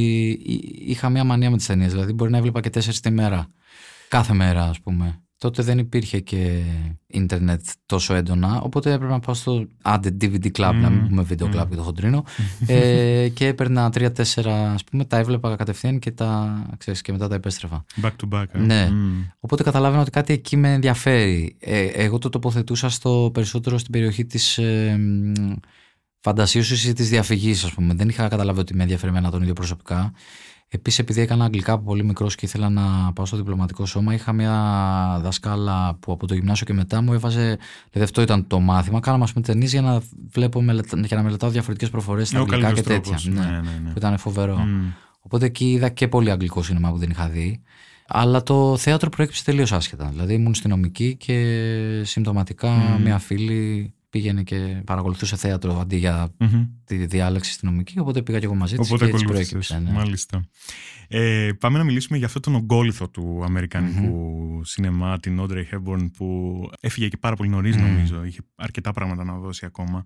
είχα 0.85 1.09
μια 1.09 1.23
μανία 1.23 1.49
με 1.49 1.57
τις 1.57 1.65
ταινίες. 1.65 1.91
Δηλαδή 1.91 2.13
μπορεί 2.13 2.31
να 2.31 2.37
έβλεπα 2.37 2.61
και 2.61 2.69
τέσσερις 2.69 2.99
τη 2.99 3.11
μέρα. 3.11 3.47
Κάθε 4.07 4.33
μέρα, 4.33 4.63
ας 4.63 4.81
πούμε. 4.81 5.19
Τότε 5.45 5.63
δεν 5.63 5.77
υπήρχε 5.77 6.19
και 6.19 6.61
ίντερνετ 7.07 7.61
τόσο 7.85 8.13
έντονα, 8.13 8.61
οπότε 8.61 8.91
έπρεπε 8.91 9.11
να 9.11 9.19
πάω 9.19 9.35
στο 9.35 9.67
άντε 9.81 10.17
DVD 10.21 10.47
club, 10.57 10.69
mm. 10.69 10.75
να 10.81 10.89
μην 10.89 11.07
πούμε 11.07 11.25
video 11.29 11.43
club 11.43 11.61
mm. 11.61 11.69
και 11.69 11.75
το 11.75 11.81
χοντρίνο 11.81 12.23
ε, 12.67 13.29
και 13.33 13.47
έπαιρνα 13.47 13.89
τρία-τέσσερα, 13.89 14.71
ας 14.71 14.83
πούμε, 14.83 15.05
τα 15.05 15.17
έβλεπα 15.17 15.55
κατευθείαν 15.55 15.99
και, 15.99 16.11
τα, 16.11 16.61
ξέρεις, 16.77 17.01
και 17.01 17.11
μετά 17.11 17.27
τα 17.27 17.35
επέστρεφα. 17.35 17.85
Back 18.01 18.11
to 18.23 18.39
back. 18.39 18.45
Ε. 18.51 18.57
Ναι. 18.59 18.89
Mm. 18.91 19.31
Οπότε 19.39 19.63
καταλάβαινα 19.63 20.01
ότι 20.01 20.11
κάτι 20.11 20.33
εκεί 20.33 20.57
με 20.57 20.73
ενδιαφέρει. 20.73 21.55
Ε, 21.59 21.85
εγώ 21.85 22.17
το 22.17 22.29
τοποθετούσα 22.29 22.89
στο 22.89 23.29
περισσότερο 23.33 23.77
στην 23.77 23.91
περιοχή 23.91 24.25
της 24.25 24.59
ε, 26.25 26.31
φαντασίωσης 26.31 26.85
ή 26.85 26.93
της 26.93 27.09
διαφυγής, 27.09 27.63
ας 27.63 27.73
πούμε. 27.73 27.93
Δεν 27.93 28.09
είχα 28.09 28.27
καταλάβει 28.27 28.59
ότι 28.59 28.75
με 28.75 28.81
ενδιαφέρει 28.81 29.11
εμένα 29.11 29.31
τον 29.31 29.41
ίδιο 29.41 29.53
προσωπικά. 29.53 30.13
Επίσης, 30.67 30.99
επειδή 30.99 31.21
έκανα 31.21 31.45
αγγλικά 31.45 31.73
από 31.73 31.83
πολύ 31.83 32.03
μικρός 32.03 32.35
και 32.35 32.45
ήθελα 32.45 32.69
να 32.69 33.13
πάω 33.13 33.25
στο 33.25 33.37
διπλωματικό 33.37 33.85
σώμα, 33.85 34.13
είχα 34.13 34.33
μια 34.33 34.53
δασκάλα 35.23 35.97
που 35.99 36.11
από 36.11 36.27
το 36.27 36.33
γυμνάσιο 36.33 36.65
και 36.65 36.73
μετά 36.73 37.01
μου 37.01 37.13
έβαζε. 37.13 37.57
Δηλαδή, 37.91 38.03
αυτό 38.03 38.21
ήταν 38.21 38.47
το 38.47 38.59
μάθημα. 38.59 38.99
Κάναμε, 38.99 39.23
ας 39.23 39.33
πούμε, 39.33 39.45
ταινίες 39.45 39.71
για 39.71 39.81
να 39.81 40.01
βλέπω 40.31 40.61
για 41.03 41.17
να 41.17 41.23
μελετάω 41.23 41.49
διαφορετικές 41.49 41.89
προφορές 41.89 42.27
στα 42.27 42.39
αγγλικά 42.39 42.71
και 42.71 42.81
τέτοια. 42.81 43.19
Ναι, 43.23 43.39
ναι, 43.39 43.45
ναι, 43.45 43.59
ναι. 43.83 43.89
Που 43.89 43.97
ήταν 43.97 44.17
φοβερό. 44.17 44.57
Mm. 44.59 44.93
Οπότε 45.19 45.45
εκεί 45.45 45.71
είδα 45.71 45.89
και 45.89 46.07
πολύ 46.07 46.31
αγγλικό 46.31 46.63
σινεμά 46.63 46.91
που 46.91 46.97
δεν 46.97 47.09
είχα 47.09 47.29
δει. 47.29 47.61
Αλλά 48.07 48.43
το 48.43 48.77
θέατρο 48.77 49.09
προέκυψε 49.09 49.43
τελείως 49.43 49.71
άσχετα. 49.71 50.09
Δηλαδή, 50.11 50.33
ήμουν 50.33 50.55
στην 50.55 50.69
νομική 50.69 51.15
και 51.15 52.01
συμπτωματικά 52.03 52.97
mm. 52.97 53.01
μια 53.01 53.17
φίλη 53.17 53.93
πήγαινε 54.15 54.43
και 54.43 54.81
παρακολουθούσε 54.85 55.35
θέατρο 55.35 55.79
αντί 55.79 55.95
για 55.95 56.33
mm-hmm. 56.39 56.67
τη 56.83 57.05
διάλεξη 57.05 57.51
στην 57.51 57.69
νομική. 57.69 57.99
Οπότε 57.99 58.21
πήγα 58.21 58.39
και 58.39 58.45
εγώ 58.45 58.55
μαζί 58.55 58.75
της 58.75 58.93
και 58.97 59.05
έτσι 59.05 59.25
προέκυψε. 59.25 59.79
Ναι. 59.79 59.91
Μάλιστα. 59.91 60.45
Ε, 61.07 61.51
πάμε 61.59 61.77
να 61.77 61.83
μιλήσουμε 61.83 62.17
για 62.17 62.27
αυτόν 62.27 62.41
τον 62.41 62.55
ογκόλυθο 62.55 63.09
του 63.09 63.41
αμερικανικού 63.43 64.07
mm-hmm. 64.07 64.61
σινεμά, 64.65 65.19
την 65.19 65.39
Audrey 65.41 65.63
Hepburn, 65.71 66.11
που 66.17 66.59
έφυγε 66.79 67.07
και 67.07 67.17
πάρα 67.17 67.35
πολύ 67.35 67.49
νωρίς, 67.49 67.75
mm. 67.75 67.79
νομίζω. 67.79 68.23
Είχε 68.23 68.39
αρκετά 68.55 68.91
πράγματα 68.91 69.23
να 69.23 69.37
δώσει 69.37 69.65
ακόμα. 69.65 70.03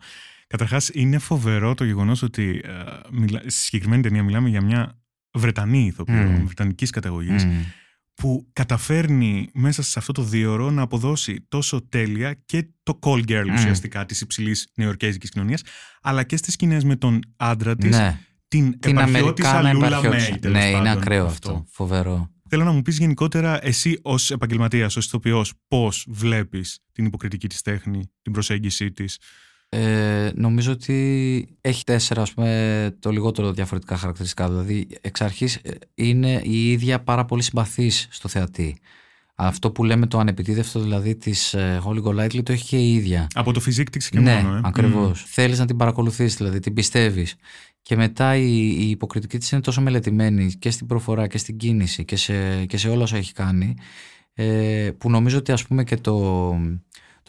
Καταρχάς, 0.47 0.89
είναι 0.93 1.17
φοβερό 1.17 1.73
το 1.73 1.83
γεγονός 1.83 2.21
ότι 2.21 2.61
ε, 2.63 2.71
μιλά, 3.11 3.39
στη 3.39 3.51
συγκεκριμένη 3.51 4.01
ταινία 4.01 4.23
μιλάμε 4.23 4.49
για 4.49 4.61
μια 4.61 4.99
Βρετανή 5.33 5.85
ηθοποιό, 5.85 6.37
mm. 6.37 6.43
βρετανικής 6.43 6.89
καταγωγής. 6.89 7.47
Mm 8.19 8.21
που 8.21 8.47
καταφέρνει 8.53 9.49
μέσα 9.53 9.81
σε 9.81 9.99
αυτό 9.99 10.11
το 10.11 10.23
δύο 10.23 10.71
να 10.71 10.81
αποδώσει 10.81 11.45
τόσο 11.47 11.87
τέλεια 11.89 12.33
και 12.45 12.69
το 12.83 12.99
call 13.01 13.23
girl 13.27 13.45
mm. 13.45 13.53
ουσιαστικά 13.53 14.05
της 14.05 14.21
υψηλής 14.21 14.67
νεοερκέζικης 14.75 15.29
κοινωνίας 15.29 15.61
αλλά 16.01 16.23
και 16.23 16.37
στις 16.37 16.53
σκηνές 16.53 16.83
με 16.83 16.95
τον 16.95 17.19
άντρα 17.37 17.75
της 17.75 17.97
ναι. 17.97 18.19
την, 18.47 18.79
την 18.79 18.99
Αμερικάνα 18.99 19.73
Λούλα 19.73 20.01
Μέη. 20.01 20.39
Ναι, 20.47 20.69
είναι 20.69 20.91
ακραίο 20.91 21.25
αυτό. 21.25 21.65
Φοβερό. 21.71 22.29
Θέλω 22.49 22.63
να 22.63 22.71
μου 22.71 22.81
πεις 22.81 22.97
γενικότερα 22.97 23.65
εσύ 23.65 23.99
ως 24.01 24.31
επαγγελματίας, 24.31 24.95
ως 24.95 25.05
ηθοποιός 25.05 25.53
πώς 25.67 26.05
βλέπεις 26.09 26.79
την 26.91 27.05
υποκριτική 27.05 27.47
της 27.47 27.61
τέχνη, 27.61 28.11
την 28.21 28.31
προσέγγιση 28.31 28.91
της; 28.91 29.17
Ε, 29.69 30.31
νομίζω 30.35 30.71
ότι 30.71 31.47
έχει 31.61 31.83
τέσσερα 31.83 32.21
ας 32.21 32.33
πούμε, 32.33 32.95
το 32.99 33.11
λιγότερο 33.11 33.51
διαφορετικά 33.51 33.97
χαρακτηριστικά. 33.97 34.49
Δηλαδή, 34.49 34.87
εξ 35.01 35.21
αρχής 35.21 35.55
ε, 35.55 35.71
είναι 35.95 36.41
η 36.43 36.71
ίδια 36.71 36.99
πάρα 37.03 37.25
πολύ 37.25 37.41
συμπαθής 37.41 38.07
στο 38.09 38.27
θεατή. 38.27 38.77
Αυτό 39.35 39.71
που 39.71 39.83
λέμε 39.83 40.07
το 40.07 40.19
ανεπιτίδευτο 40.19 40.79
δηλαδή 40.79 41.15
της 41.15 41.53
ε, 41.53 41.81
Holly 41.85 42.03
Golightly 42.03 42.43
το 42.43 42.51
έχει 42.51 42.65
και 42.65 42.77
η 42.77 42.93
ίδια. 42.93 43.27
Από 43.33 43.53
το 43.53 43.59
φυσικό 43.59 43.89
της 43.89 44.09
και 44.09 44.19
ναι, 44.19 44.41
μόνο. 44.41 44.55
Ε. 44.55 44.61
Ακριβώς. 44.63 45.21
Mm. 45.21 45.25
Θέλεις 45.27 45.59
να 45.59 45.65
την 45.65 45.77
παρακολουθήσει, 45.77 46.35
δηλαδή 46.35 46.59
την 46.59 46.73
πιστεύεις. 46.73 47.35
Και 47.81 47.95
μετά 47.95 48.35
η, 48.35 48.57
η 48.79 48.89
υποκριτική 48.89 49.37
της 49.37 49.51
είναι 49.51 49.61
τόσο 49.61 49.81
μελετημένη 49.81 50.51
και 50.59 50.69
στην 50.69 50.87
προφορά 50.87 51.27
και 51.27 51.37
στην 51.37 51.57
κίνηση 51.57 52.05
και 52.05 52.15
σε, 52.15 52.65
και 52.65 52.77
σε 52.77 52.89
όλα 52.89 53.03
όσα 53.03 53.17
έχει 53.17 53.33
κάνει. 53.33 53.75
Ε, 54.33 54.91
που 54.97 55.09
νομίζω 55.09 55.37
ότι 55.37 55.51
ας 55.51 55.65
πούμε 55.67 55.83
και 55.83 55.95
το, 55.95 56.55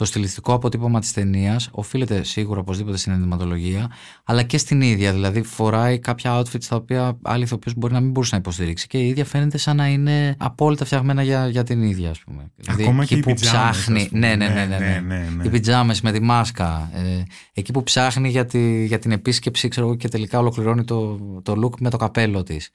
το 0.00 0.06
στιλιστικό 0.06 0.52
αποτύπωμα 0.52 1.00
της 1.00 1.12
ταινίας 1.12 1.68
οφείλεται 1.72 2.22
σίγουρα 2.22 2.60
οπωσδήποτε 2.60 2.96
στην 2.96 3.12
ενδυματολογία, 3.12 3.90
αλλά 4.24 4.42
και 4.42 4.58
στην 4.58 4.80
ίδια. 4.80 5.12
Δηλαδή, 5.12 5.42
φοράει 5.42 5.98
κάποια 5.98 6.40
outfits 6.40 6.64
τα 6.68 6.76
οποία 6.76 7.18
άλλη 7.22 7.42
ηθοποιό 7.42 7.72
μπορεί 7.76 7.92
να 7.92 8.00
μην 8.00 8.10
μπορούσε 8.10 8.34
να 8.34 8.40
υποστηρίξει 8.40 8.86
και 8.86 8.98
η 8.98 9.08
ίδια 9.08 9.24
φαίνεται 9.24 9.58
σαν 9.58 9.76
να 9.76 9.88
είναι 9.88 10.34
απόλυτα 10.38 10.84
φτιαγμένα 10.84 11.22
για, 11.22 11.48
για 11.48 11.62
την 11.62 11.82
ίδια, 11.82 12.10
ας 12.10 12.18
πούμε. 12.18 12.50
Δηλαδή, 12.56 12.82
Ακόμα 12.82 13.02
εκεί 13.02 13.14
και 13.14 13.20
που 13.20 13.34
ψάχνει. 13.34 14.08
Ναι, 14.12 14.34
ναι, 14.34 14.48
ναι, 14.48 14.54
ναι, 14.54 14.78
ναι, 14.78 15.02
ναι, 15.06 15.28
ναι. 15.36 15.44
Οι 15.44 15.48
πιτζάμες 15.48 16.00
με 16.00 16.12
τη 16.12 16.20
μάσκα. 16.20 16.90
Ε, 16.94 17.22
εκεί 17.52 17.72
που 17.72 17.82
ψάχνει 17.82 18.28
για, 18.28 18.46
τη, 18.46 18.84
για 18.84 18.98
την 18.98 19.12
επίσκεψη, 19.12 19.68
ξέρω 19.68 19.94
και 19.94 20.08
τελικά 20.08 20.38
ολοκληρώνει 20.38 20.84
το, 20.84 21.18
το 21.42 21.60
look 21.64 21.80
με 21.80 21.90
το 21.90 21.96
καπέλο 21.96 22.42
της. 22.42 22.70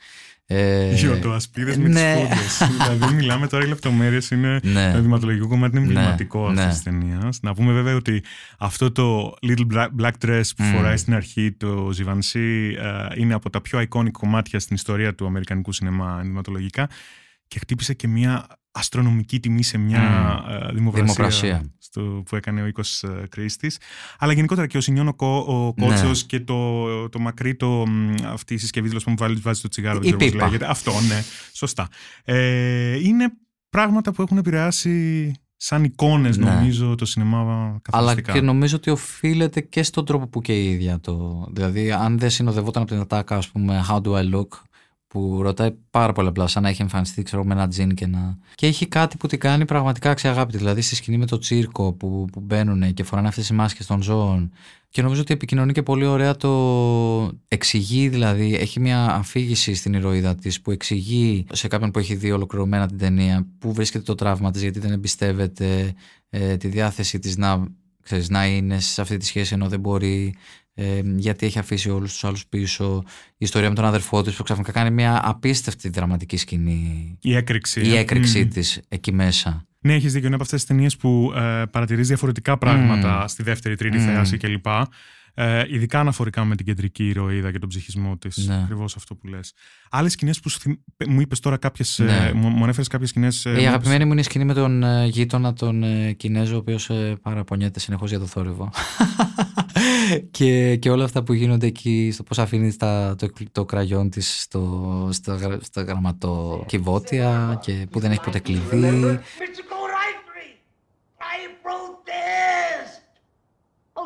Ε, 0.48 0.94
Γιοτοασπίδε 0.94 1.78
με 1.78 1.88
ναι. 1.88 2.28
τι 2.30 2.38
φούδε. 2.38 2.94
δηλαδή, 2.96 3.16
μιλάμε 3.16 3.48
τώρα 3.48 3.64
οι 3.64 3.68
λεπτομέρειες. 3.68 4.32
Είναι 4.32 4.60
ναι. 4.64 4.92
το 4.94 5.02
δημοτολογικό 5.02 5.48
κομμάτι 5.48 5.78
είναι 5.78 5.86
ναι. 5.86 5.92
εμβληματικό 5.92 6.52
ναι. 6.52 6.62
αυτής 6.62 6.74
της 6.74 6.84
ταινίας. 6.84 7.40
Να 7.42 7.54
πούμε 7.54 7.74
βέβαια 7.74 7.96
ότι 7.96 8.24
αυτό 8.58 8.92
το 8.92 9.36
little 9.48 9.88
black 10.00 10.12
dress 10.26 10.42
που 10.56 10.64
mm. 10.64 10.76
φοράει 10.76 10.98
στην 10.98 11.14
αρχή 11.14 11.52
το 11.52 11.90
Ζιβανσί 11.92 12.76
ε, 12.80 13.22
είναι 13.22 13.34
από 13.34 13.50
τα 13.50 13.62
πιο 13.62 13.80
iconic 13.90 14.12
κομμάτια 14.12 14.60
στην 14.60 14.76
ιστορία 14.76 15.16
του 15.16 15.26
αμερικανικού 15.26 15.72
σινεμά 15.72 16.18
ενδυματολογικά 16.22 16.90
και 17.48 17.60
χτύπησε 17.60 17.94
και 17.94 18.08
μια 18.08 18.48
αστρονομική 18.72 19.40
τιμή 19.40 19.64
σε 19.64 19.78
μια 19.78 20.02
mm. 20.48 20.94
δημοκρασία, 20.94 21.64
Στο, 21.80 22.24
που 22.26 22.36
έκανε 22.36 22.62
ο 22.62 22.66
οίκος 22.66 23.04
uh, 23.08 23.24
Κρίστης. 23.30 23.80
Αλλά 24.20 24.34
γενικότερα 24.34 24.68
και 24.68 24.78
ο 24.78 24.82
Σινιών 24.82 25.08
ο, 25.08 25.26
ο 25.26 25.74
Κότσος 25.74 26.22
ναι. 26.22 26.28
και 26.28 26.40
το, 26.40 27.10
το 27.10 27.20
μακρύ 27.20 27.56
το, 27.56 27.84
αυτή 28.26 28.54
η 28.54 28.58
συσκευή 28.58 28.88
δηλαδή, 28.88 29.06
που 29.06 29.14
βάζει, 29.18 29.34
βάζει 29.34 29.62
το 29.62 29.68
τσιγάρο, 29.68 30.00
δεν 30.00 30.18
ξέρω 30.18 30.32
πώς 30.32 30.42
λέγεται. 30.42 30.70
Αυτό, 30.70 30.92
ναι, 30.92 31.24
σωστά. 31.54 31.88
Ε, 32.24 33.00
είναι 33.00 33.32
πράγματα 33.70 34.12
που 34.12 34.22
έχουν 34.22 34.38
επηρεάσει 34.38 35.32
σαν 35.58 35.84
εικόνες, 35.84 36.38
ναι. 36.38 36.46
νομίζω, 36.54 36.96
το 36.96 37.06
σινεμά 37.06 37.40
καθοριστικά. 37.82 38.32
Αλλά 38.32 38.40
και 38.40 38.46
νομίζω 38.46 38.76
ότι 38.76 38.90
οφείλεται 38.90 39.62
και 39.62 39.84
στον 39.84 40.06
τρόπο 40.06 40.28
που 40.28 40.42
και 40.42 40.62
η 40.62 40.72
ίδια 40.72 41.00
το. 41.00 41.48
Δηλαδή, 41.54 41.92
αν 41.92 42.20
δεν 42.20 42.30
συνοδευόταν 42.30 42.82
από 42.82 42.92
την 42.92 43.02
ατάκα, 43.02 43.38
ας 43.38 43.50
πούμε, 43.50 43.86
How 43.90 44.02
do 44.02 44.12
I 44.12 44.34
look, 44.34 44.48
που 45.08 45.42
ρωτάει 45.42 45.72
πάρα 45.90 46.14
πολλά 46.14 46.30
απλά, 46.30 46.48
σαν 46.48 46.64
να 46.64 46.70
έχει 46.70 46.82
εμφανιστεί 46.82 47.24
ξέρω, 47.24 47.44
με 47.44 47.54
ένα 47.54 47.68
τζιν 47.68 47.94
και 47.94 48.08
να. 48.08 48.38
Και 48.56 48.68
έχει 48.68 48.88
κάτι 48.88 49.18
που 49.18 49.28
την 49.28 49.40
κάνει 49.40 49.66
πραγματικά 49.66 50.10
αξιαγάπητη. 50.10 50.58
Δηλαδή 50.58 50.82
στη 50.82 50.96
σκηνή 50.96 51.18
με 51.18 51.26
το 51.26 51.38
τσίρκο 51.38 51.94
που, 51.94 52.28
που 52.32 52.40
μπαίνουν 52.40 52.94
και 52.94 53.04
φοράνε 53.04 53.28
αυτές 53.28 53.50
οι 53.50 53.54
μάσκες 53.54 53.86
των 53.86 54.02
ζώων. 54.02 54.52
Και 54.90 55.02
νομίζω 55.02 55.22
ότι 55.22 55.34
επικοινωνεί 55.34 55.72
και 55.72 55.84
πολύ 55.84 56.06
ωραία 56.06 56.36
το. 56.36 56.52
Εξηγεί 57.48 58.08
δηλαδή, 58.10 58.56
έχει 58.56 58.80
μια 58.80 59.16
αφήγηση 59.16 59.74
στην 59.74 59.94
ηρωίδα 59.94 60.36
της 60.36 60.62
που 60.62 60.72
εξηγεί 60.72 61.46
σε 61.52 61.68
κάποιον 61.68 61.92
που 61.92 62.00
έχει 62.00 62.16
δει 62.16 62.32
ολοκληρωμένα 62.32 62.88
την 62.88 62.98
ταινία 62.98 63.48
πού 63.60 63.74
βρίσκεται 63.74 64.04
το 64.04 64.16
τραύμα 64.16 64.52
της, 64.52 64.62
γιατί 64.62 64.80
δεν 64.80 64.92
εμπιστεύεται 64.92 65.94
ε, 66.30 66.58
τη 66.58 66.68
διάθεση 66.68 67.20
της 67.20 67.38
να, 67.38 67.68
να 68.28 68.46
είναι 68.46 68.80
σε 68.80 69.02
αυτή 69.02 69.18
τη 69.18 69.26
σχέση 69.26 69.54
ενώ 69.54 69.68
δεν 69.68 69.80
μπορεί 69.80 70.36
ε, 70.78 71.02
γιατί 71.16 71.46
έχει 71.46 71.60
αφήσει 71.60 71.90
όλους 71.90 72.12
τους 72.12 72.24
άλλους 72.24 72.48
πίσω 72.48 73.04
η 73.32 73.36
ιστορία 73.38 73.70
με 73.70 73.76
τον 73.76 73.86
αδερφό 73.86 74.22
της 74.22 74.36
που 74.36 74.44
ξαφνικά 74.44 74.72
κάνει 74.72 74.92
μια 74.92 75.22
απίστευτη 75.24 75.90
δραματική 75.90 76.38
σκηνή 76.38 77.18
η 77.22 77.36
έκρηξη 77.36 77.82
η 77.82 77.96
έκρηξή 77.96 78.48
mm. 78.50 78.54
της 78.54 78.82
εκεί 78.88 79.12
μέσα 79.12 79.66
ναι, 79.86 79.94
έχεις 79.94 80.14
δίκιο. 80.14 80.26
Είναι 80.26 80.36
από 80.36 80.44
αυτές 80.44 80.60
τις 80.60 80.70
ταινίες 80.70 80.98
που 80.98 81.34
ε, 81.36 81.64
παρατηρείς 81.72 82.08
διαφορετικά 82.08 82.58
πράγματα 82.58 83.28
στη 83.28 83.44
δεύτερη, 83.44 83.76
τρίτη 83.76 83.98
mm. 84.00 84.06
θέαση 84.06 84.38
κλπ. 84.38 84.66
Ε, 85.38 85.64
ειδικά 85.70 86.00
αναφορικά 86.00 86.46
με 86.46 86.56
την 86.56 86.66
κεντρική 86.66 87.08
ηρωίδα 87.08 87.52
και 87.52 87.60
τον 87.60 87.70
ψυχισμό 87.70 88.18
της. 88.18 88.48
Ναι. 88.48 88.56
Ακριβώς 88.56 88.96
αυτό 88.96 89.16
που 89.16 89.28
λες. 89.28 89.54
Άλλες 89.90 90.12
σκηνές 90.12 90.40
που 90.40 90.50
μου 91.08 91.22
είπες 91.22 91.40
τώρα 91.40 91.58
κάποιες. 91.58 92.00
Ε, 92.00 92.04
ναι. 92.04 92.32
μου 92.34 92.64
ανέφερες 92.64 92.88
κάποιες 92.88 93.10
σκηνές. 93.10 93.46
Ε, 93.46 93.62
η 93.62 93.68
αγαπημένη 93.68 94.06
μου 94.06 94.12
είναι 94.12 94.22
η 94.22 94.24
σκηνή 94.24 94.46
με 94.46 94.54
τον 94.54 94.84
ε, 94.84 95.06
γείτονα, 95.06 95.54
τον 95.54 95.84
ε, 95.84 96.12
Κινέζο, 96.12 96.56
ο 96.56 96.58
οποίος 96.58 96.90
ε, 96.90 97.18
παραπονιέται 97.22 97.80
συνεχώς 97.80 98.10
για 98.10 98.20
το 98.20 98.26
θόρυβο. 98.26 98.72
και, 100.32 100.76
και 100.76 100.90
όλα 100.90 101.04
αυτά 101.04 101.24
που 101.24 101.34
γίνονται 101.34 101.68
εκεί, 101.68 102.10
στο 102.14 102.24
πώς 102.24 102.40
αφήνει 102.40 102.74
το, 102.74 103.16
το 103.52 103.66
κραγιόν 103.66 104.10
της 104.10 104.42
στο, 104.42 105.10
στα, 105.12 105.60
στα 105.62 105.82
γραμματοκιβώτια 105.82 107.60
και 107.62 107.88
που 107.92 108.00
δεν 108.00 108.12
έχει 108.12 108.22
ποτέ 108.22 108.40
κλειδί. 108.40 109.20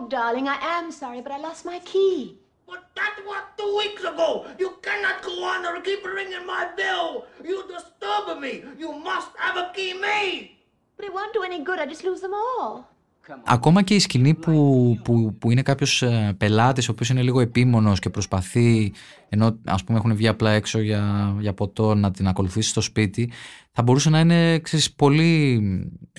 Oh, 0.01 0.07
darling, 0.07 0.47
I 0.47 0.57
am 0.77 0.91
sorry, 0.93 1.19
but 1.19 1.33
I 1.33 1.39
lost 1.39 1.65
my 1.65 1.79
key. 1.79 2.37
But 2.65 2.81
that 2.95 3.15
was 3.27 3.43
two 3.59 3.71
weeks 3.81 4.03
ago. 4.11 4.45
You 4.57 4.69
cannot 4.85 5.17
go 5.21 5.33
on 5.43 5.65
or 5.65 5.81
keep 5.81 6.05
ringing 6.05 6.45
my 6.47 6.63
bell. 6.79 7.25
You 7.43 7.57
disturb 7.67 8.39
me. 8.39 8.63
You 8.83 8.91
must 8.93 9.31
have 9.43 9.57
a 9.57 9.65
key 9.75 9.91
made. 9.99 10.51
But 10.95 11.03
it 11.07 11.13
won't 11.13 11.33
do 11.33 11.43
any 11.43 11.59
good. 11.67 11.79
I 11.79 11.85
just 11.85 12.03
lose 12.05 12.21
them 12.21 12.33
all. 12.33 12.85
Ακόμα 13.43 13.81
και 13.81 13.95
η 13.95 13.99
σκηνή 13.99 14.33
που, 14.33 14.97
που, 15.03 15.35
που 15.39 15.51
είναι 15.51 15.61
κάποιο 15.61 16.07
ε, 16.07 16.31
πελάτη, 16.37 16.81
ο 16.81 16.91
οποίο 16.91 17.07
είναι 17.11 17.21
λίγο 17.21 17.39
επίμονο 17.39 17.93
και 17.93 18.09
προσπαθεί, 18.09 18.93
ενώ 19.29 19.45
α 19.65 19.75
πούμε 19.85 19.97
έχουν 19.97 20.15
βγει 20.15 20.27
απλά 20.27 20.51
έξω 20.51 20.79
για, 20.79 21.35
για 21.39 21.53
ποτό, 21.53 21.95
να 21.95 22.11
την 22.11 22.27
ακολουθήσει 22.27 22.69
στο 22.69 22.81
σπίτι, 22.81 23.31
θα 23.79 23.85
μπορούσε 23.85 24.09
να 24.09 24.19
είναι 24.19 24.59
ξέρεις, 24.59 24.93
πολύ. 24.93 25.61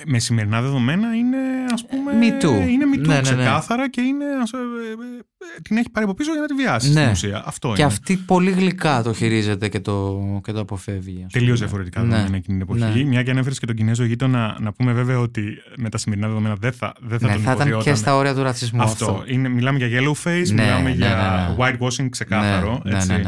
Με 0.07 0.19
σημερινά 0.19 0.63
δεδομένα 0.63 1.15
είναι 1.15 1.37
ας 1.73 1.87
πούμε. 1.87 2.13
Too. 2.41 2.69
Είναι 2.71 2.85
μη 2.85 2.97
ναι, 2.97 3.07
ναι, 3.07 3.15
ναι, 3.15 3.21
ξεκάθαρα 3.21 3.91
και 3.91 4.01
είναι, 4.01 4.25
ας, 4.43 4.53
ε, 4.53 4.57
ε, 4.57 5.61
την 5.63 5.77
έχει 5.77 5.91
πάρει 5.91 6.07
από 6.07 6.15
πίσω 6.15 6.33
για 6.33 6.41
να 6.41 6.47
τη 6.47 6.55
βιάσει 6.55 6.93
ναι. 6.93 7.01
στην 7.01 7.11
ουσία. 7.11 7.43
Αυτό 7.47 7.69
και 7.69 7.83
είναι. 7.83 7.93
αυτή 7.93 8.17
πολύ 8.17 8.51
γλυκά 8.51 9.03
το 9.03 9.13
χειρίζεται 9.13 9.69
και 9.69 9.81
το, 9.81 10.21
και 10.45 10.53
το 10.53 10.61
αποφεύγει. 10.61 11.27
Τελείως 11.33 11.59
διαφορετικά 11.59 12.01
δεδομένα 12.01 12.29
ναι. 12.29 12.37
εκείνη 12.37 12.65
την 12.65 12.77
εποχή. 12.77 13.05
Μια 13.05 13.23
και 13.23 13.31
ανέφερες 13.31 13.59
και 13.59 13.67
τον 13.67 13.75
Κινέζο 13.75 14.05
γείτονα, 14.05 14.57
να 14.61 14.73
πούμε 14.73 14.93
βέβαια 14.93 15.19
ότι 15.19 15.43
με 15.77 15.89
τα 15.89 15.99
σημερινά 15.99 16.27
δεδομένα 16.27 16.55
δεν 16.61 16.73
θα, 16.73 16.93
δεν 17.01 17.19
θα 17.19 17.27
ναι, 17.27 17.33
τον 17.33 17.43
θα 17.43 17.53
ήταν 17.53 17.81
και 17.83 17.95
στα 17.95 18.17
όρια 18.17 18.35
του 18.35 18.43
ρατσισμού. 18.43 18.83
Αυτό. 18.83 19.05
αυτό. 19.05 19.25
Είναι, 19.27 19.49
μιλάμε 19.49 19.79
για 19.79 20.01
yellow 20.01 20.29
face, 20.29 20.49
μιλάμε 20.49 20.91
για 20.91 21.57
whitewashing 21.59 22.09
ξεκάθαρο. 22.11 22.83
έτσι. 22.85 23.23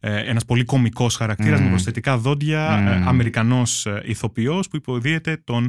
Ναι. 0.00 0.10
Ε, 0.10 0.30
ένας 0.30 0.44
πολύ 0.44 0.64
κομικός 0.64 1.16
χαρακτήρας 1.16 1.60
mm. 1.60 1.62
με 1.62 1.68
προσθετικά 1.68 2.16
δόντια, 2.16 2.78
mm. 2.78 3.06
Αμερικανός 3.06 3.86
ηθοποιός 4.04 4.68
που 4.68 4.76
υποδίεται 4.76 5.40
τον 5.44 5.66